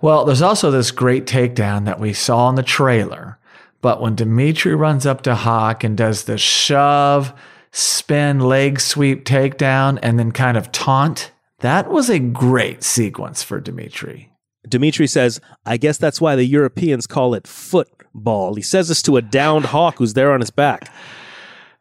[0.00, 3.38] well, there's also this great takedown that we saw in the trailer.
[3.80, 7.32] But when Dimitri runs up to Hawk and does the shove,
[7.70, 13.60] spin, leg sweep takedown, and then kind of taunt, that was a great sequence for
[13.60, 14.32] Dimitri.
[14.68, 18.54] Dimitri says, I guess that's why the Europeans call it football.
[18.54, 20.92] He says this to a downed hawk who's there on his back.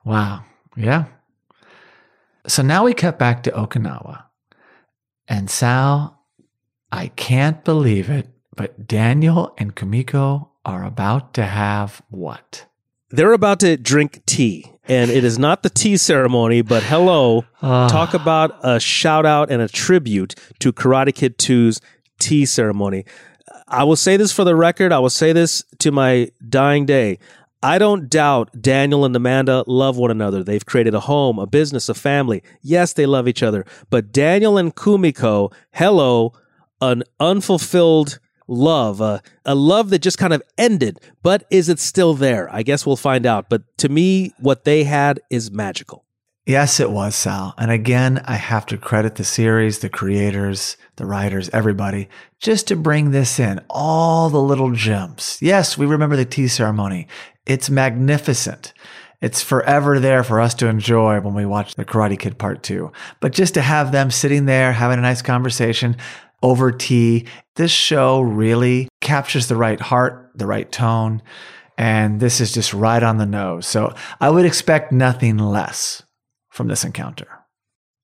[0.04, 0.46] Wow.
[0.76, 1.06] Yeah.
[2.48, 4.26] So now we cut back to Okinawa.
[5.28, 6.15] And Sal
[6.96, 12.68] I can't believe it, but Daniel and Kumiko are about to have what?
[13.10, 14.72] They're about to drink tea.
[14.88, 19.52] And it is not the tea ceremony, but hello, uh, talk about a shout out
[19.52, 21.82] and a tribute to Karate Kid 2's
[22.20, 23.04] tea ceremony.
[23.68, 24.94] I will say this for the record.
[24.94, 27.20] I will say this to my dying day.
[27.62, 30.44] I don't doubt Daniel and Amanda love one another.
[30.44, 32.42] They've created a home, a business, a family.
[32.62, 33.66] Yes, they love each other.
[33.90, 36.34] But Daniel and Kumiko, hello,
[36.82, 42.14] an unfulfilled love, a, a love that just kind of ended, but is it still
[42.14, 42.54] there?
[42.54, 43.50] I guess we'll find out.
[43.50, 46.06] But to me, what they had is magical.
[46.46, 47.56] Yes, it was, Sal.
[47.58, 52.08] And again, I have to credit the series, the creators, the writers, everybody,
[52.40, 53.62] just to bring this in.
[53.68, 55.40] All the little gems.
[55.42, 57.08] Yes, we remember the tea ceremony.
[57.48, 58.74] It's magnificent.
[59.22, 62.92] It's forever there for us to enjoy when we watch The Karate Kid Part 2.
[63.22, 65.98] But just to have them sitting there having a nice conversation,
[66.42, 67.26] over tea.
[67.56, 71.22] This show really captures the right heart, the right tone,
[71.78, 73.68] and this is just right on the nose.
[73.68, 76.04] So I would expect nothing less
[76.50, 77.28] from this encounter.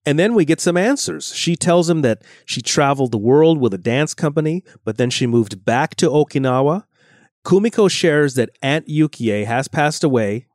[0.05, 1.33] And then we get some answers.
[1.33, 5.27] She tells him that she traveled the world with a dance company, but then she
[5.27, 6.85] moved back to Okinawa.
[7.45, 10.47] Kumiko shares that Aunt Yukie has passed away,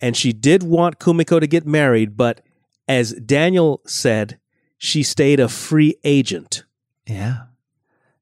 [0.00, 2.40] and she did want Kumiko to get married, but
[2.86, 4.38] as Daniel said,
[4.78, 6.64] she stayed a free agent.
[7.08, 7.44] Yeah.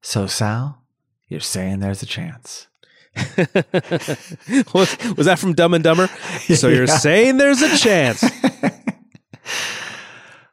[0.01, 0.83] So, Sal,
[1.29, 2.69] you're saying there's a chance.
[3.37, 6.07] was, was that from Dumb and Dumber?
[6.55, 6.97] So you're Yeah.
[6.99, 8.25] saying there's a chance.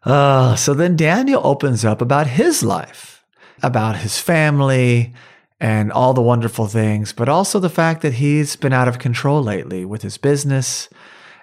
[0.05, 3.23] Uh, so then Daniel opens up about his life,
[3.61, 5.13] about his family,
[5.61, 9.41] and all the wonderful things, but also the fact that he's been out of control
[9.41, 10.89] lately with his business.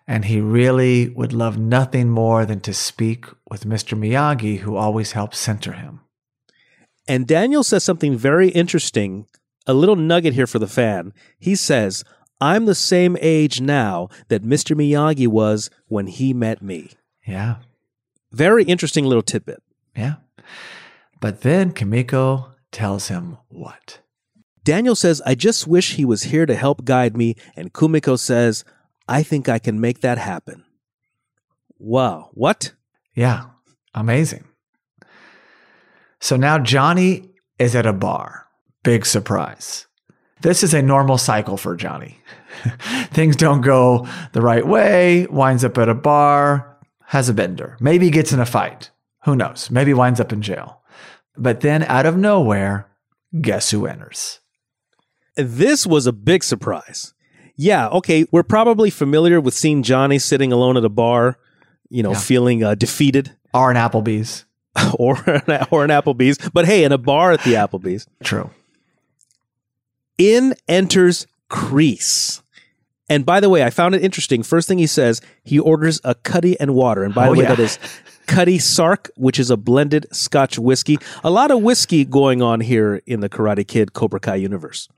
[0.07, 3.97] And he really would love nothing more than to speak with Mr.
[3.99, 6.01] Miyagi, who always helps center him.
[7.11, 9.27] And Daniel says something very interesting,
[9.67, 11.13] a little nugget here for the fan.
[11.41, 12.05] He says,
[12.41, 14.77] I'm the same age now that Mr.
[14.77, 16.93] Miyagi was when he met me.
[17.27, 17.57] Yeah.
[18.31, 19.61] Very interesting little tidbit.
[19.97, 20.19] Yeah.
[21.19, 23.99] But then Kumiko tells him what?
[24.63, 27.35] Daniel says, I just wish he was here to help guide me.
[27.57, 28.65] And Kumiko says,
[29.09, 30.63] I think I can make that happen.
[31.77, 32.31] Wow.
[32.35, 32.75] What?
[33.17, 33.47] Yeah,
[33.95, 34.45] amazing.
[36.21, 38.47] So now Johnny is at a bar.
[38.83, 39.87] Big surprise.
[40.43, 42.19] This is a normal cycle for Johnny.
[43.11, 48.11] Things don't go the right way, winds up at a bar, has a bender, maybe
[48.11, 48.91] gets in a fight.
[49.25, 49.71] Who knows?
[49.71, 50.81] Maybe winds up in jail.
[51.37, 52.89] But then out of nowhere,
[53.41, 54.41] guess who enters?
[55.37, 57.13] This was a big surprise.
[57.57, 61.39] Yeah, okay, we're probably familiar with seeing Johnny sitting alone at a bar,
[61.91, 62.19] you know, Yeah.
[62.19, 64.45] feeling uh, defeated, Are an Applebee's.
[64.99, 65.17] or
[65.71, 66.39] or an Applebee's.
[66.53, 68.51] But hey, in a bar at the Applebee's, True.
[70.19, 72.43] in enters Kreese.
[73.09, 74.45] And by the way, I found it interesting.
[74.45, 77.03] First thing he says, he orders a Cutty and water.
[77.03, 77.57] And by Oh, the way, yeah.
[77.57, 77.79] that is
[78.29, 80.97] Cutty Sark, which is a blended Scotch whiskey.
[81.25, 84.89] A lot of whiskey going on here in the Karate Kid Cobra Kai universe.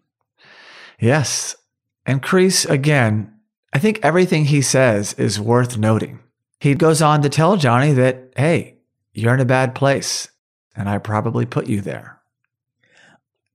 [1.01, 1.57] Yes.
[2.05, 3.33] And Kreese, again,
[3.73, 6.18] I think everything he says is worth noting.
[6.61, 8.77] He goes on to tell Johnny that, hey,
[9.13, 10.29] you're in a bad place,
[10.77, 12.19] and I probably put you there.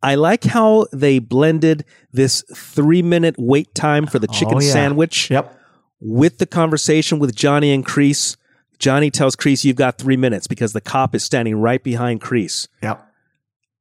[0.03, 4.71] I like how they blended this three minute wait time for the chicken Oh, yeah.
[4.71, 5.59] sandwich Yep.
[5.99, 8.37] with the conversation with Johnny and Kreese.
[8.77, 12.67] Johnny tells Kreese, You've got three minutes because the cop is standing right behind Kreese.
[12.83, 13.03] Yep.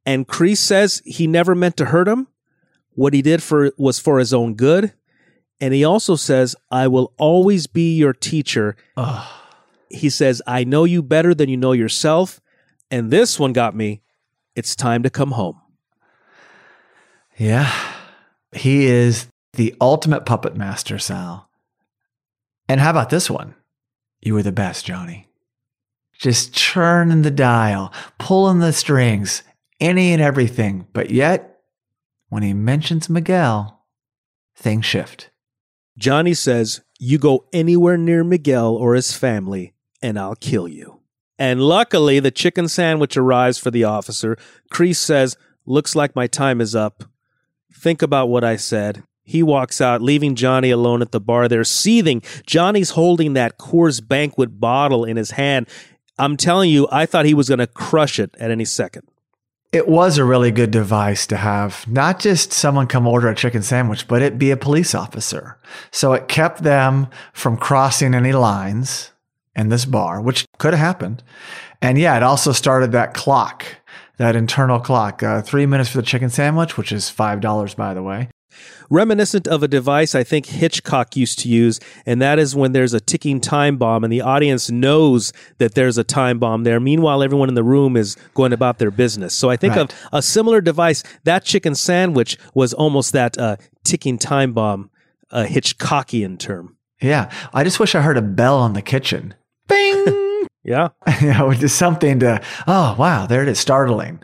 [0.07, 2.29] And Kreese says he never meant to hurt him.
[2.93, 4.95] What he did for was for his own good.
[5.61, 8.75] And he also says, I will always be your teacher.
[8.97, 9.27] Ugh.
[9.89, 12.41] He says, I know you better than you know yourself.
[12.91, 14.03] And this one got me.
[14.55, 15.61] It's time to come home.
[17.37, 17.73] Yeah.
[18.53, 21.49] He is the ultimate puppet master, Sal.
[22.69, 23.55] And how about this one?
[24.21, 25.29] You were the best, Johnny.
[26.19, 29.43] Just churning the dial, pulling the strings,
[29.81, 30.87] any and everything.
[30.93, 31.61] But yet,
[32.29, 33.85] when he mentions Miguel,
[34.57, 35.31] things shift.
[35.99, 39.75] Johnny says, You go anywhere near Miguel or his family,
[40.07, 41.01] and I'll kill you.
[41.37, 44.39] And luckily, the chicken sandwich arrives for the officer.
[44.73, 45.37] Kreese says,
[45.67, 47.05] Looks like my time is up.
[47.75, 49.03] Think about what I said.
[49.25, 51.49] He walks out, leaving Johnny alone at the bar.
[51.49, 52.23] They're seething.
[52.47, 55.69] Johnny's holding that Coors Banquet bottle in his hand.
[56.17, 59.09] I'm telling you, I thought he was going to crush it at any second.
[59.73, 63.63] It was a really good device to have not just someone come order a chicken
[63.63, 65.59] sandwich, but it be a police officer.
[65.91, 69.11] So it kept them from crossing any lines
[69.57, 71.23] in this bar, which could have happened.
[71.83, 73.65] And yeah, it also started that clock,
[74.19, 78.03] that internal clock, uh, three minutes for the chicken sandwich, which is $5, by the
[78.03, 78.29] way.
[78.89, 82.95] reminiscent of a device I think Hitchcock used to use, and that is when there's
[82.95, 86.81] a ticking time bomb and the audience knows that there's a time bomb there.
[86.81, 89.35] Meanwhile, everyone in the room is going about their business.
[89.35, 89.93] So I think Right.
[89.93, 91.03] of a similar device.
[91.25, 94.91] That chicken sandwich was almost that uh, ticking time bomb,
[95.31, 96.77] a Hitchcockian term.
[97.03, 97.31] Yeah.
[97.53, 99.35] I just wish I heard a bell on the kitchen.
[99.69, 100.23] Bing!
[100.67, 100.89] Yeah.
[101.21, 104.21] you know, just something to, oh, wow, there it is, startling.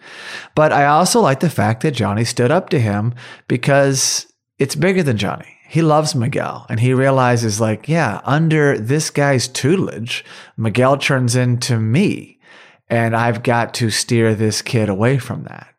[0.56, 3.14] But I also like the fact that Johnny stood up to him
[3.46, 4.26] because
[4.58, 5.56] it's bigger than Johnny.
[5.68, 10.24] He loves Miguel and he realizes, like, yeah, under this guy's tutelage,
[10.56, 12.40] Miguel turns into me
[12.88, 15.71] and I've got to steer this kid away from that.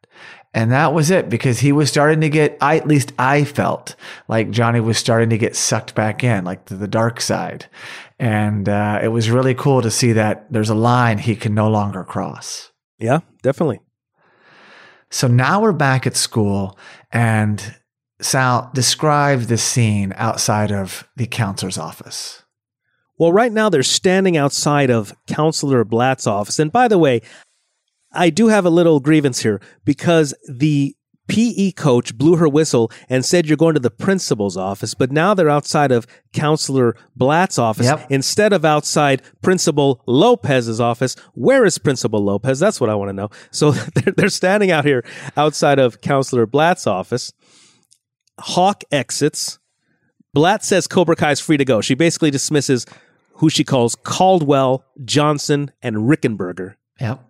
[0.53, 3.95] And that was it because he was starting to get, I, at least I felt
[4.27, 7.65] like Johnny was starting to get sucked back in, like to the dark side.
[8.19, 11.69] And uh, it was really cool to see that there's a line he can no
[11.69, 12.71] longer cross.
[12.99, 13.81] Yeah, definitely.
[15.09, 16.77] So now we're back at school
[17.11, 17.75] and
[18.21, 22.43] Sal, describe the scene outside of the counselor's office.
[23.17, 26.57] Well, right now they're standing outside of Counselor Blatt's office.
[26.57, 27.21] And by the way,
[28.14, 30.95] I do have a little grievance here because the
[31.30, 35.34] PE coach blew her whistle and said you're going to the principal's office, but now
[35.34, 38.07] they're outside of Counselor Blatt's office Yep.
[38.11, 41.16] instead of outside Principal Lopez's office.
[41.34, 42.59] Where is Principal Lopez?
[42.59, 43.30] That's what I want to know.
[43.51, 45.05] So they're, they're standing out here
[45.38, 47.32] outside of Counselor Blatt's office.
[48.39, 49.59] Hawk exits.
[50.34, 51.80] Blatt says Cobra Kai is free to go.
[51.82, 52.86] She basically dismisses
[53.36, 56.76] who she calls Caldwell, Johnson, and Rickenberger.
[56.99, 57.24] Yep.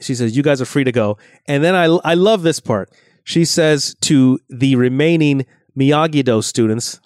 [0.00, 1.18] She says, You guys are free to go.
[1.46, 2.90] And then I, I love this part.
[3.24, 5.46] She says to the remaining
[5.78, 7.00] Miyagi Do students,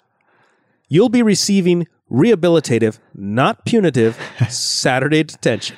[0.87, 4.19] You'll be receiving rehabilitative, not punitive,
[4.49, 5.75] Saturday detention.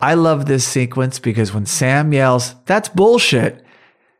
[0.00, 3.64] I love this sequence because when Sam yells, that's bullshit,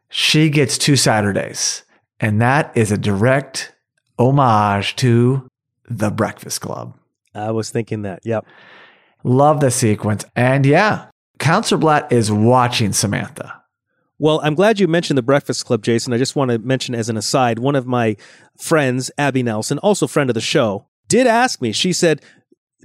[0.08, 1.82] she gets two Saturdays.
[2.20, 3.74] And that is a direct
[4.18, 5.48] homage to
[5.88, 6.96] the Breakfast Club.
[7.34, 8.20] I was thinking that.
[8.24, 8.46] Yep.
[9.24, 10.24] Love the sequence.
[10.36, 11.06] And yeah,
[11.38, 13.62] Counselor Blatt is watching Samantha.
[14.18, 16.12] Well, I'm glad you mentioned the Breakfast Club, Jason.
[16.12, 18.16] I just want to mention as an aside, one of my
[18.56, 21.72] friends, Abby Nelson, also friend of the show, did ask me.
[21.72, 22.22] She said,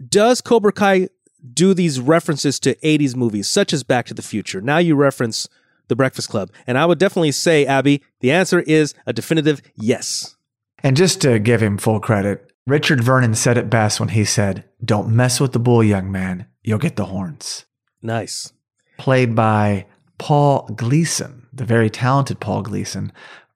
[0.07, 1.09] Does Cobra Kai
[1.53, 4.59] do these references to 80s movies, such as Back to the Future?
[4.59, 5.47] Now you reference
[5.87, 6.51] the Breakfast Club.
[6.65, 10.35] And I would definitely say, Abby, the answer is a definitive yes.
[10.81, 14.63] And just to give him full credit, Richard Vernon said it best when he said,
[14.83, 16.47] Don't mess with the bull, young man.
[16.63, 17.65] You'll get the horns.
[18.01, 18.53] Nice.
[18.97, 19.85] Played by
[20.17, 23.11] Paul Gleason, the very talented Paul Gleason.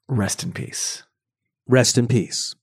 [0.08, 1.04] Rest in peace.
[1.68, 2.56] Rest in peace.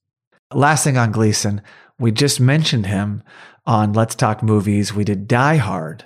[0.53, 1.61] Last thing on Gleason,
[1.99, 3.23] we just mentioned him
[3.65, 4.93] on Let's Talk Movies.
[4.93, 6.05] We did Die Hard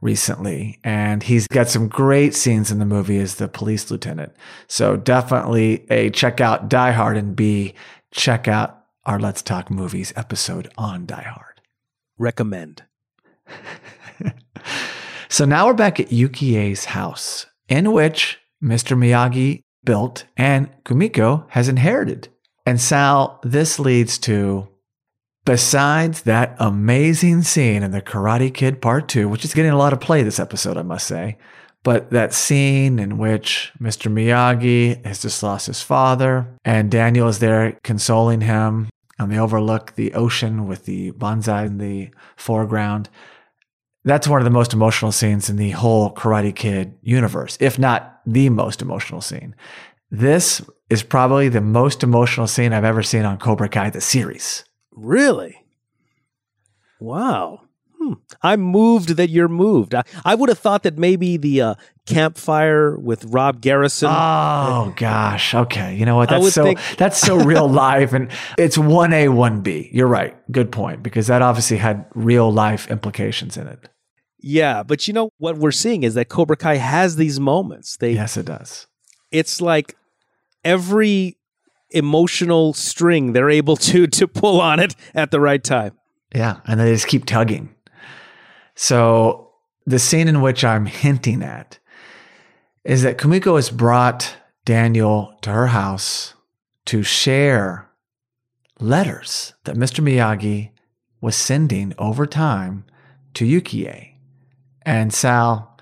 [0.00, 4.32] recently, and he's got some great scenes in the movie as the police lieutenant.
[4.66, 7.74] So definitely a check out Die Hard and B,
[8.12, 11.60] check out our Let's Talk Movies episode on Die Hard.
[12.18, 12.82] Recommend.
[15.36, 18.96] So now we're back at Yukie's house, in which Mr.
[18.96, 22.28] Miyagi built and Kumiko has inherited.
[22.64, 24.66] And Sal, this leads to,
[25.44, 29.92] besides that amazing scene in the Karate Kid Part 2, which is getting a lot
[29.92, 31.36] of play this episode, I must say,
[31.82, 34.10] but that scene in which Mr.
[34.10, 39.96] Miyagi has just lost his father and Daniel is there consoling him, and they overlook
[39.96, 43.10] the ocean with the bonsai in the foreground
[44.06, 48.20] that's one of the most emotional scenes in the whole Karate Kid universe, if not
[48.24, 49.54] the most emotional scene.
[50.10, 54.64] This is probably the most emotional scene I've ever seen on Cobra Kai, the series.
[54.92, 55.64] Really?
[57.00, 57.62] Wow.
[57.98, 58.12] Hmm.
[58.42, 59.94] I'm moved that you're moved.
[59.94, 61.74] I, I would have thought that maybe the uh,
[62.06, 64.08] campfire with Rob Garrison.
[64.12, 65.54] Oh gosh.
[65.54, 65.96] Okay.
[65.96, 66.28] You know what?
[66.28, 69.90] That's so think- that's so real life and it's 1A 1B.
[69.92, 70.36] You're right.
[70.52, 73.88] Good point because that obviously had real life implications in it.
[74.46, 77.96] Yeah, but you know what we're seeing is that Cobra Kai has these moments.
[77.96, 78.86] They Yes, it does.
[79.32, 79.96] it's like
[80.64, 81.36] every
[81.90, 85.98] emotional string they're able to to pull on it at the right time.
[86.32, 87.74] Yeah, and they just keep tugging.
[88.76, 89.50] So
[89.84, 91.80] the scene in which I'm hinting at
[92.84, 96.34] is that Kumiko has brought Daniel to her house
[96.84, 97.90] to share
[98.78, 100.04] letters that Mr.
[100.04, 100.70] Miyagi
[101.20, 102.84] was sending over time
[103.34, 104.12] to Yukie.
[104.86, 105.76] And Sal,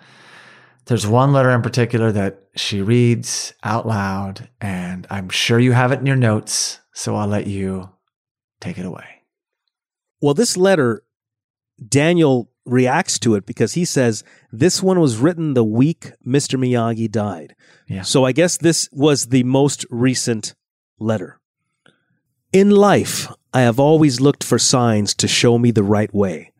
[0.86, 5.92] there's one letter in particular that she reads out loud, and I'm sure you have
[5.92, 7.90] it in your notes, so I'll let you
[8.60, 9.22] take it away.
[10.22, 11.04] Well, this letter,
[11.86, 16.58] Daniel reacts to it because he says this one was written the week Mr.
[16.58, 17.54] Miyagi died.
[17.86, 18.02] Yeah.
[18.02, 20.54] So I guess this was the most recent
[20.98, 21.40] letter.
[22.54, 26.52] In life, I have always looked for signs to show me the right way,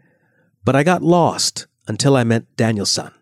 [0.63, 3.13] but I got lost until I met Daniel-san.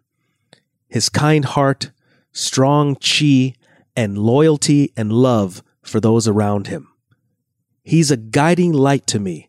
[0.88, 1.90] His kind heart,
[2.32, 3.54] strong chi,
[3.96, 6.88] and loyalty and love for those around him.
[7.82, 9.48] He's a guiding light to me.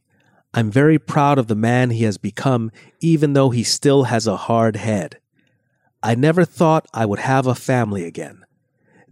[0.54, 4.38] I'm very proud of the man he has become, even though he still has a
[4.38, 5.20] hard head.
[6.02, 8.44] I never thought I would have a family again.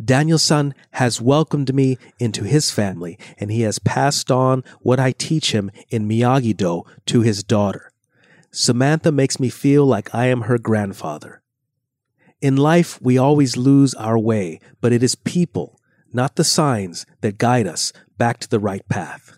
[0.03, 5.51] Daniel-san has welcomed me into his family, and he has passed on what I teach
[5.51, 7.90] him in Miyagi-Do to his daughter.
[8.51, 11.41] Samantha makes me feel like I am her grandfather.
[12.41, 15.79] In life, we always lose our way, but it is people,
[16.11, 19.37] not the signs, that guide us back to the right path.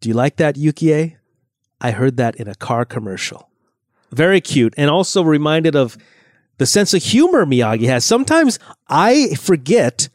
[0.00, 1.16] Do you like that, Yukie?
[1.80, 3.50] I heard that in a car commercial.
[4.12, 5.98] Very cute, and also reminded of
[6.58, 8.04] the sense of humor Miyagi has.
[8.04, 8.58] Sometimes
[8.88, 10.08] I forget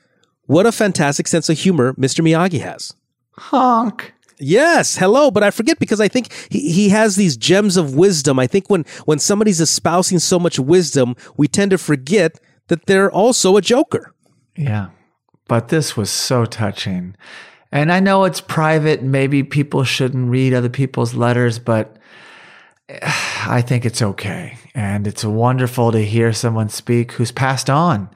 [0.46, 2.22] what a fantastic sense of humor Mr.
[2.22, 2.94] Miyagi has.
[3.32, 4.14] Honk.
[4.40, 8.38] Yes, hello, but I forget because I think he, he has these gems of wisdom.
[8.38, 13.12] I think when, when somebody's espousing so much wisdom, we tend to forget that they're
[13.12, 14.14] also a joker.
[14.56, 14.90] Yeah.
[15.48, 17.16] but this was so touching.
[17.72, 19.04] And I know it's private.
[19.04, 21.98] Maybe people shouldn't read other people's letters, but
[23.48, 24.58] I think it's okay.
[24.74, 28.10] And it's wonderful to hear someone speak who's passed on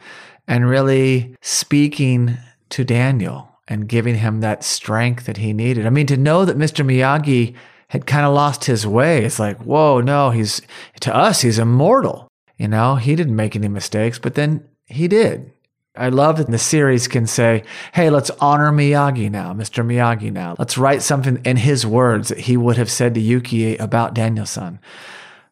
[0.47, 2.37] and really speaking
[2.69, 5.87] to Daniel and giving him that strength that he needed.
[5.87, 6.85] I mean, to know that Mr.
[6.85, 7.55] Miyagi
[7.87, 10.61] had kind of lost his way, it's like, whoa, no, he's
[10.99, 12.27] to us, he's immortal.
[12.57, 15.53] You know, he didn't make any mistakes, but then he did.
[15.95, 17.63] I love that the series can say,
[17.93, 19.85] hey, let's honor Miyagi now, Mr.
[19.85, 20.55] Miyagi now.
[20.59, 24.81] Let's write something in his words that he would have said to Yukie about Daniel-san.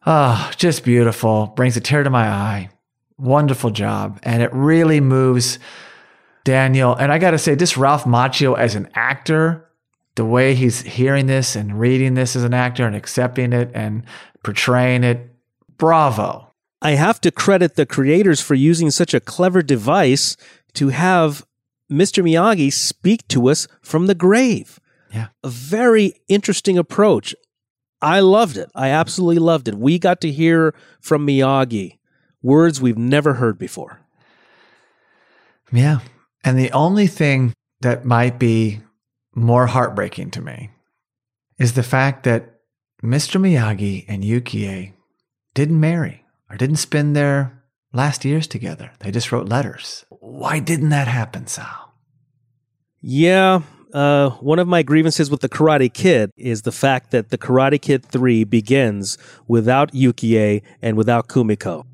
[0.04, 1.46] Oh, ah, just beautiful.
[1.56, 2.68] Brings a tear to my eye.
[3.16, 4.20] Wonderful job.
[4.22, 5.58] And it really moves
[6.44, 6.94] Daniel.
[6.94, 9.68] And I got to say, this Ralph Macchio as an actor,
[10.14, 14.04] the way he's hearing this and reading this as an actor and accepting it and
[14.42, 15.34] portraying it,
[15.76, 16.52] bravo.
[16.82, 20.36] I have to credit the creators for using such a clever device
[20.74, 21.44] to have
[21.90, 22.22] Mr.
[22.22, 24.80] Miyagi speak to us from the grave.
[25.12, 25.28] Yeah.
[25.42, 27.34] A very interesting approach.
[28.00, 28.70] I loved it.
[28.74, 29.74] I absolutely loved it.
[29.74, 31.98] We got to hear from Miyagi
[32.42, 34.00] words we've never heard before.
[35.72, 36.00] Yeah.
[36.44, 38.80] And the only thing that might be
[39.34, 40.70] more heartbreaking to me
[41.58, 42.60] is the fact that
[43.02, 43.40] Mr.
[43.40, 44.92] Miyagi and Yukie
[45.54, 47.62] didn't marry or didn't spend their
[47.92, 48.92] last years together.
[49.00, 50.04] They just wrote letters.
[50.08, 51.94] Why didn't that happen, Sal?
[53.00, 53.62] Yeah,
[53.92, 57.80] uh, one of my grievances with the Karate Kid is the fact that the Karate
[57.80, 59.18] Kid 3 begins
[59.48, 61.84] without Yukie and without Kumiko.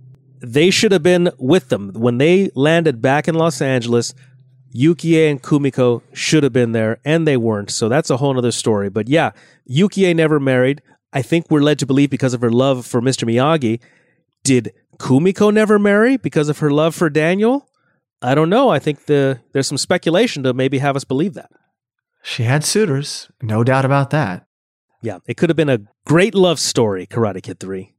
[0.40, 1.92] They should have been with them.
[1.94, 4.14] When they landed back in Los Angeles,
[4.76, 7.70] Yukie and Kumiko should have been there, and they weren't.
[7.70, 8.90] So that's a whole other story.
[8.90, 9.30] But yeah,
[9.68, 10.82] Yukie never married.
[11.12, 13.26] I think we're led to believe because of her love for Mr.
[13.26, 13.80] Miyagi.
[14.44, 17.68] Did Kumiko never marry because of her love for Daniel?
[18.22, 18.68] I don't know.
[18.68, 21.50] I think the there's some speculation to maybe have us believe that.
[22.22, 24.46] She had suitors, no doubt about that.
[25.00, 27.94] Yeah, it could have been a great love story, Karate Kid 3.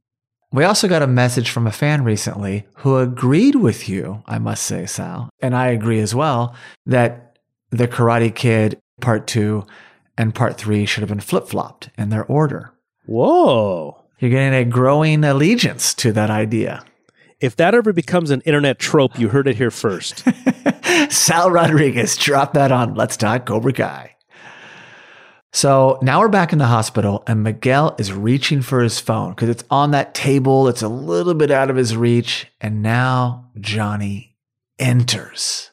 [0.50, 4.64] We also got a message from a fan recently who agreed with you, I must
[4.64, 6.54] say, Sal, and I agree as well,
[6.86, 7.38] that
[7.70, 9.66] the Karate Kid Part 2
[10.16, 12.72] and Part 3 should have been flip flopped in their order.
[13.04, 14.04] Whoa.
[14.18, 16.82] You're getting a growing allegiance to that idea.
[17.40, 20.24] If that ever becomes an internet trope, you heard it here first.
[21.10, 24.16] Sal Rodriguez, drop that on Let's Talk Cobra Kai.
[25.52, 29.48] So now we're back in the hospital, and Miguel is reaching for his phone because
[29.48, 30.68] it's on that table.
[30.68, 32.46] It's a little bit out of his reach.
[32.60, 34.36] And now Johnny
[34.78, 35.70] enters.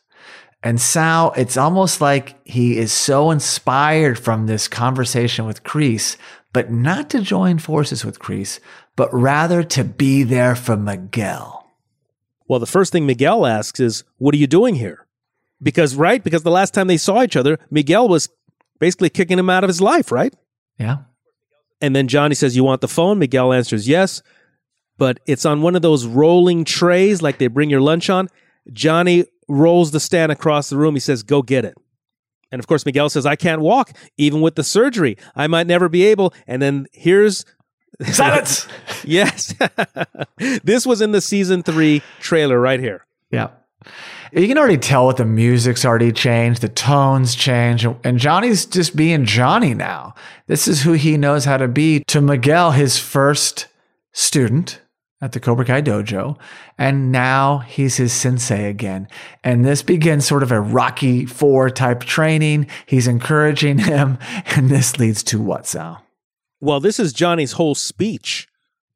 [0.64, 6.18] And Sal, it's almost like he is so inspired from this conversation with Kreese,
[6.54, 8.60] but not to join forces with Kreese,
[8.96, 11.70] but rather to be there for Miguel.
[12.48, 15.06] Well, the first thing Miguel asks is, What are you doing here?
[15.62, 16.24] Because, right?
[16.24, 18.30] Because the last time they saw each other, Miguel was
[18.80, 20.34] basically kicking him out of his life, right?
[20.78, 20.98] Yeah.
[21.82, 23.20] And then Johnny says, You want the phone?
[23.20, 24.22] Miguel answers, Yes.
[24.98, 28.30] But it's on one of those rolling trays like they bring your lunch on.
[28.72, 30.96] Johnny rolls the stand across the room.
[30.96, 31.76] He says, Go get it.
[32.52, 35.18] And of course, Miguel says, I can't walk, even with the surgery.
[35.36, 36.34] I might never be able.
[36.48, 37.44] And then here's
[38.12, 38.68] Silence.
[39.04, 39.54] yes.
[40.64, 43.06] this was in the season three trailer right here.
[43.32, 43.50] Yeah.
[44.32, 48.96] You can already tell what the music's already changed, the tones change, and Johnny's just
[48.96, 50.16] being Johnny now.
[50.48, 53.68] This is who he knows how to be to Miguel, his first
[54.14, 54.82] student
[55.22, 56.38] at the Cobra Kai dojo.
[56.78, 59.08] And now he's his sensei again.
[59.44, 62.68] And this begins sort of a Rocky Four type training.
[62.86, 64.18] He's encouraging him.
[64.56, 66.04] And this leads to what, Sal?
[66.62, 68.48] Well, this is Johnny's whole speech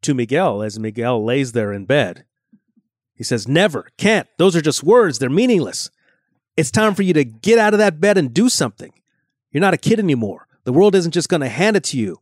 [0.04, 2.26] to Miguel as Miguel lays there in bed.
[3.20, 4.28] He says, Never, can't.
[4.38, 5.20] Those are just words.
[5.20, 5.92] They're meaningless.
[6.58, 8.94] It's time for you to get out of that bed and do something.
[9.52, 10.48] You're not a kid anymore.
[10.64, 12.20] The world isn't just going to hand it to you.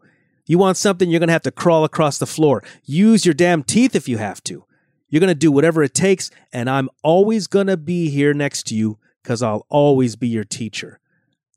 [0.47, 2.63] You want something, you're going to have to crawl across the floor.
[2.83, 4.65] Use your damn teeth if you have to.
[5.07, 8.63] You're going to do whatever it takes, and I'm always going to be here next
[8.67, 10.99] to you because I'll always be your teacher.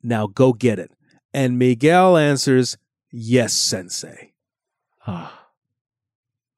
[0.02, 0.92] Now go get it.
[1.32, 2.76] And Miguel answers,
[3.10, 4.32] Yes, Sensei.
[5.06, 5.32] Oh.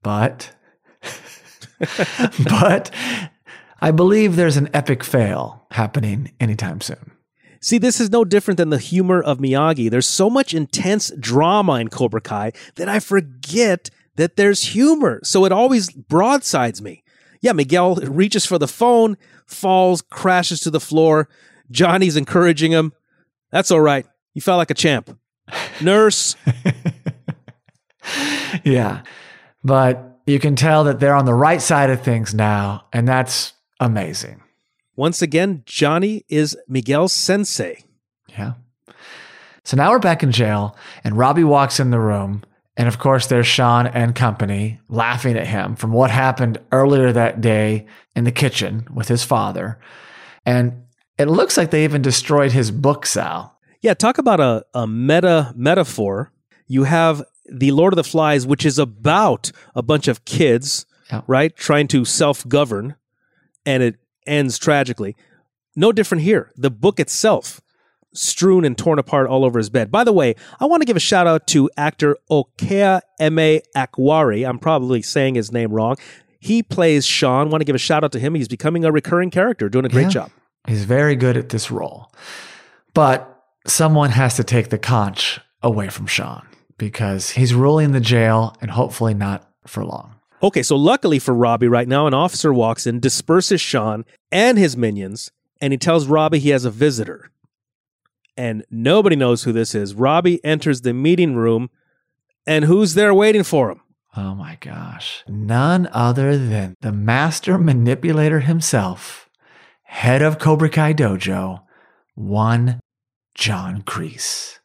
[0.03, 0.55] But,
[2.45, 2.91] but
[3.81, 7.13] I believe there's an epic fail happening anytime soon.
[7.61, 9.89] See, this is no different than the humor of Miyagi.
[9.89, 15.21] There's so much intense drama in Cobra Kai that I forget that there's humor.
[15.23, 17.05] So it always broadsides me.
[17.41, 19.17] Yeah, Miguel reaches for the phone,
[19.47, 21.29] falls, crashes to the floor.
[21.71, 22.93] Johnny's encouraging him.
[23.51, 24.07] That's all right.
[24.35, 25.17] You felt like a champ.
[25.81, 26.37] Nurse.
[28.65, 29.03] yeah.
[29.63, 33.55] But you can tell that they're on the right side of things now, and that's
[33.81, 34.43] amazing.
[34.95, 37.85] Once again, Johnny is Miguel's sensei.
[38.29, 38.55] Yeah.
[39.65, 42.43] So now we're back in jail, and Robbie walks in the room.
[42.77, 47.41] And of course, there's Sean and company laughing at him from what happened earlier that
[47.41, 49.79] day in the kitchen with his father.
[50.47, 50.85] And
[51.19, 53.59] it looks like they even destroyed his book, Sal.
[53.83, 56.33] Yeah, talk about a, a meta metaphor.
[56.67, 57.23] You have
[57.53, 61.23] The Lord of the Flies, which is about a bunch of kids, Yeah.
[61.27, 62.97] right, trying to self govern,
[63.67, 63.97] and it
[64.27, 65.17] ends tragically.
[65.77, 66.51] No different here.
[66.57, 67.61] The book itself,
[68.15, 69.91] strewn and torn apart all over his bed.
[69.91, 74.47] By the way, I want to give a shout out to actor Okea Eme Akwari.
[74.47, 75.97] I'm probably saying his name wrong.
[76.39, 77.51] He plays Sean.
[77.51, 78.35] Want to give a shout out to him.
[78.35, 80.09] He's becoming a recurring character, doing a great Yeah.
[80.11, 80.31] job.
[80.67, 82.11] He's very good at this role.
[82.95, 86.43] But someone has to take the conch away from Sean
[86.83, 90.17] because he's ruling the jail and hopefully not for long.
[90.43, 94.77] Okay, so luckily for Robbie right now, an officer walks in, disperses Sean and his
[94.77, 95.31] minions,
[95.61, 97.31] and he tells Robbie he has a visitor.
[98.37, 99.95] And nobody knows who this is.
[99.95, 101.71] Robbie enters the meeting room,
[102.49, 103.81] and who's there waiting for him?
[104.17, 105.23] Oh my gosh.
[105.29, 109.31] None other than the master manipulator himself,
[109.85, 111.63] head of Cobra Kai Dojo,
[112.17, 112.81] one
[113.37, 114.59] John Kreese.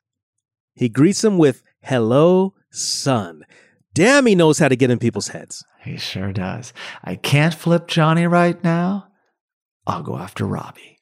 [0.74, 3.46] He greets him with, Hello, son.
[3.94, 5.64] Damn, he knows how to get in people's heads.
[5.86, 6.74] He sure does.
[7.02, 9.08] I can't flip Johnny right now.
[9.86, 11.00] I'll go after Robbie.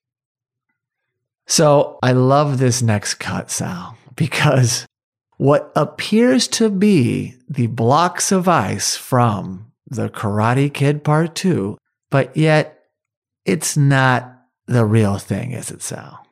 [1.48, 4.86] So I love this next cut, Sal, because
[5.38, 11.80] what appears to be the blocks of ice from the Karate Kid Part 2,
[12.12, 12.84] but yet
[13.44, 16.25] it's not the real thing, is it, Sal?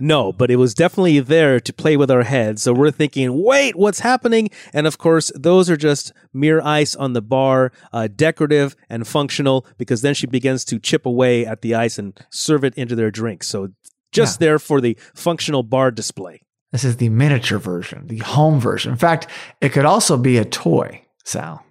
[0.00, 2.62] No, but it was definitely there to play with our heads.
[2.62, 4.50] So we're thinking, wait, what's happening?
[4.72, 9.64] And of course, those are just mere ice on the bar, uh, decorative and functional,
[9.78, 13.12] because then she begins to chip away at the ice and serve it into their
[13.12, 13.46] drinks.
[13.46, 13.68] So
[14.10, 16.40] just there for the functional bar display.
[16.72, 18.90] This is the miniature version, the home version.
[18.90, 19.28] In fact,
[19.60, 21.64] it could also be a toy, Sal.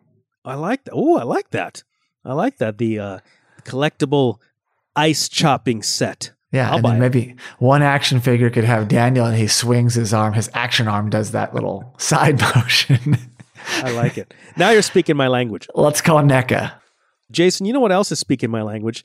[0.46, 0.94] I like that.
[0.94, 1.84] Oh, I like that.
[2.24, 2.78] I like that.
[2.78, 3.20] The uh,
[3.64, 4.40] collectible
[4.96, 6.32] ice chopping set.
[6.54, 7.00] Yeah, I'll and then it.
[7.00, 10.34] maybe one action figure could have Daniel and he swings his arm.
[10.34, 13.18] His action arm does that little side motion.
[13.78, 14.34] I like it.
[14.56, 15.68] Now you're speaking my language.
[15.74, 16.74] Let's call NECA.
[17.32, 19.04] Jason, you know what else is speaking my language?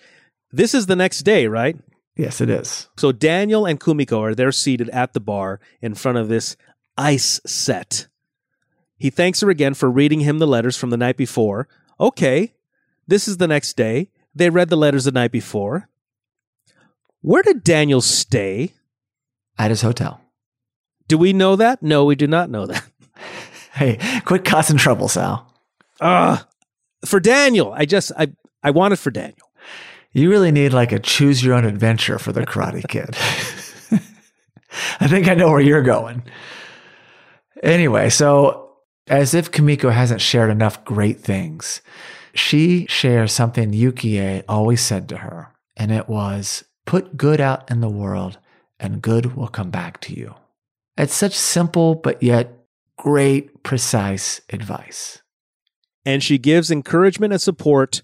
[0.52, 1.76] This is the next day, right?
[2.16, 2.88] Yes, it is.
[2.98, 6.56] So Daniel and Kumiko are there seated at the bar in front of this
[6.98, 8.08] ice set.
[8.98, 11.68] He thanks her again for reading him the letters from the night before.
[11.98, 12.52] Okay,
[13.06, 14.10] this is the next day.
[14.34, 15.88] They read the letters the night before.
[17.20, 18.74] Where did Daniel stay?
[19.58, 20.20] At his hotel.
[21.08, 21.82] Do we know that?
[21.82, 22.84] No, we do not know that.
[23.74, 25.54] Hey, quit causing trouble, Sal.
[26.00, 26.48] Ah,
[27.04, 27.72] for Daniel.
[27.72, 29.52] I just I I want it for Daniel.
[30.10, 33.10] You really need like a choose your own adventure for the Karate Kid.
[35.00, 36.24] I think I know where you're going.
[37.62, 41.80] Anyway, so as if Kumiko hasn't shared enough great things,
[42.34, 47.82] she shares something Yukie always said to her, and it was put good out in
[47.82, 48.38] the world
[48.80, 50.34] and good will come back to you.
[50.96, 52.64] It's such simple but yet
[52.96, 55.20] great, precise advice.
[56.06, 58.00] and she gives encouragement and support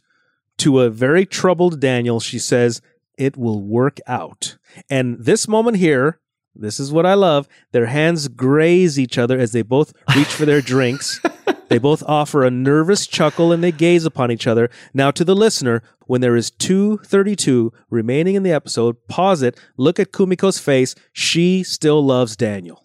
[0.59, 2.20] to a very troubled Daniel.
[2.20, 2.82] She says,
[3.16, 4.59] It will work out.
[4.91, 6.20] And this moment here,
[6.55, 7.49] this is what I love.
[7.72, 11.20] Their hands graze each other as they both reach for their drinks.
[11.68, 14.70] They both offer a nervous chuckle and they gaze upon each other.
[14.92, 19.98] Now, to the listener, when there is 232 remaining in the episode, pause it, look
[19.98, 20.94] at Kumiko's face.
[21.12, 22.84] She still loves Daniel.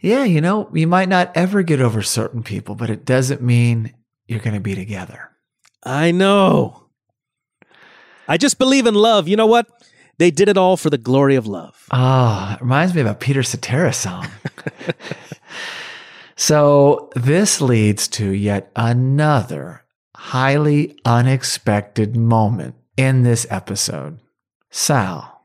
[0.00, 3.94] Yeah, you know, you might not ever get over certain people, but it doesn't mean
[4.26, 5.30] you're going to be together.
[5.84, 6.88] I know.
[8.26, 9.28] I just believe in love.
[9.28, 9.68] You know what?
[10.18, 11.86] They did it all for the glory of love.
[11.90, 14.26] Ah, it reminds me of a Peter Cetera song.
[16.46, 19.84] so this leads to yet another
[20.16, 24.18] highly unexpected moment in this episode.
[24.68, 25.40] Sal,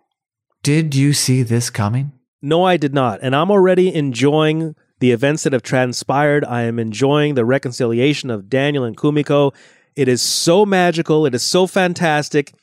[0.64, 2.14] did you see this coming?
[2.42, 3.20] No, I did not.
[3.22, 6.44] And I'm already enjoying the events that have transpired.
[6.44, 9.54] I am enjoying the reconciliation of Daniel and Kumiko.
[9.96, 11.28] It is so magical.
[11.28, 12.54] It is so fantastic.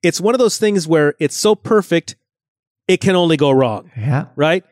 [0.00, 2.14] It's one of those things where it's so perfect,
[2.86, 4.26] it can only go wrong, Yeah.
[4.36, 4.62] right?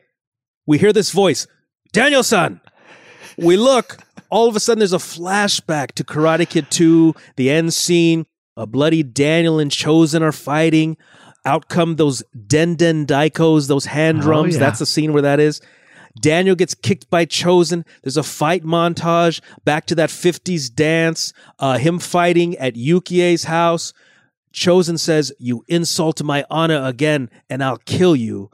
[0.65, 1.47] We hear this voice,
[1.91, 2.61] Daniel-san.
[3.37, 3.97] We look,
[4.29, 8.25] all of a sudden there's a flashback to Karate Kid 2, the end scene.
[8.55, 10.95] A bloody Daniel and Chozen are fighting.
[11.45, 14.53] Out come those Denden Daikos, those hand Oh, drums.
[14.53, 14.59] yeah.
[14.59, 15.59] That's the scene where that is.
[16.21, 17.83] Daniel gets kicked by Chozen.
[18.03, 23.93] There's a fight montage back to that 50s dance, uh, him fighting at Yukie's house.
[24.53, 28.51] Chozen says, You insult my honor again, and I'll kill you.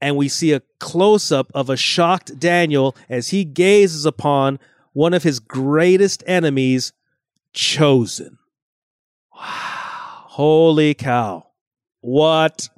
[0.00, 4.58] And we see a close up of a shocked Daniel as he gazes upon
[4.92, 6.92] one of his greatest enemies,
[7.54, 8.38] Chozen.
[9.34, 10.24] Wow.
[10.26, 11.46] Holy cow.
[12.00, 12.68] What?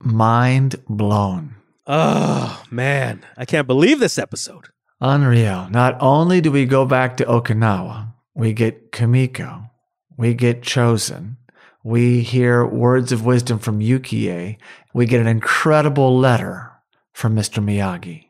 [0.00, 1.56] Mind blown.
[1.86, 3.24] Oh, man.
[3.36, 4.68] I can't believe this episode.
[5.00, 5.68] Unreal.
[5.70, 9.70] Not only do we go back to Okinawa, we get Kumiko,
[10.16, 11.36] we get Chozen,
[11.84, 14.56] we hear words of wisdom from Yukie,
[14.94, 16.70] we get an incredible letter
[17.12, 17.62] from Mr.
[17.62, 18.26] Miyagi.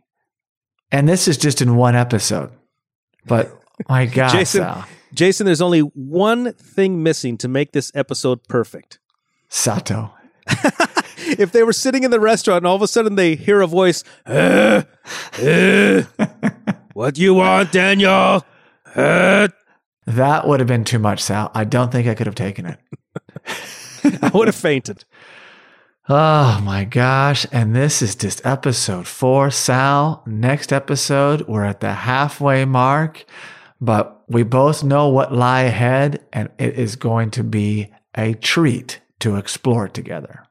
[0.91, 2.53] And this is just in one episode.
[3.27, 3.53] But
[3.89, 4.87] my God, Jason, Sal.
[5.15, 8.99] Jason, there's only one thing missing to make this episode perfect.
[9.49, 10.13] Sato.
[11.19, 13.67] if they were sitting in the restaurant and all of a sudden they hear a
[13.67, 14.83] voice, "Uh,
[15.41, 16.03] uh,
[16.95, 18.45] what do you want, Daniel?
[18.95, 19.49] Uh."
[20.05, 21.53] That would have been too much, Sal.
[21.55, 22.77] I don't think I could have taken it.
[24.23, 25.05] I would have fainted.
[26.09, 27.47] Oh my gosh.
[27.53, 29.51] And this is just episode four.
[29.51, 33.25] Sal, next episode, we're at the halfway mark,
[33.81, 39.01] but we both know what lie ahead, and it is going to be a treat
[39.21, 40.45] to explore together.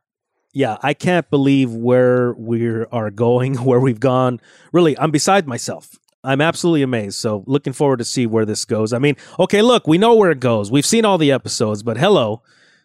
[0.53, 4.39] Yeah, I can't believe where we are going, where we've gone.
[4.71, 5.97] Really, I'm beside myself.
[6.23, 7.17] I'm absolutely amazed.
[7.17, 8.93] So, looking forward to see where this goes.
[8.93, 10.71] I mean, okay, look, we know where it goes.
[10.71, 12.41] We've seen all the episodes, but hello,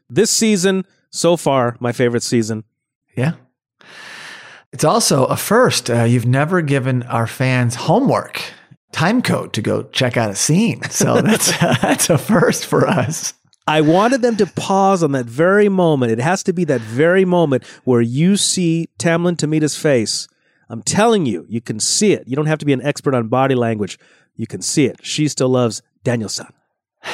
[0.08, 2.64] this season so far, my favorite season.
[3.16, 3.32] Yeah.
[4.72, 5.90] It's also a first.
[5.90, 8.42] Uh, you've never given our fans homework,
[8.92, 10.82] time code to go check out a scene.
[10.90, 13.34] So that's that's a first for us.
[13.66, 16.12] I wanted them to pause on that very moment.
[16.12, 20.28] It has to be that very moment where you see Tamlyn Tomita's face.
[20.68, 22.26] I'm telling you, you can see it.
[22.26, 23.98] You don't have to be an expert on body language.
[24.34, 25.04] You can see it.
[25.04, 26.52] She still loves Daniel-san.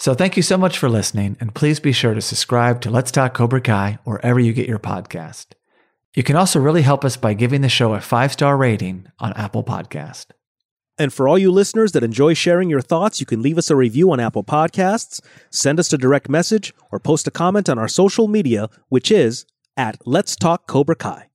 [0.00, 3.10] So thank you so much for listening, and please be sure to subscribe to Let's
[3.10, 5.46] Talk Cobra Kai wherever you get your podcast.
[6.14, 9.32] You can also really help us by giving the show a five star rating on
[9.32, 10.26] Apple Podcast.
[10.98, 13.76] And for all you listeners that enjoy sharing your thoughts, you can leave us a
[13.76, 15.20] review on Apple Podcasts,
[15.50, 19.46] send us a direct message, or post a comment on our social media, which is
[19.76, 21.27] at Let's Talk Cobra Kai.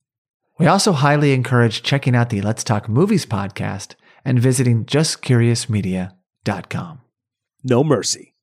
[0.58, 7.00] We also highly encourage checking out the Let's Talk Movies podcast and visiting justcuriousmedia.com.
[7.64, 8.33] No mercy.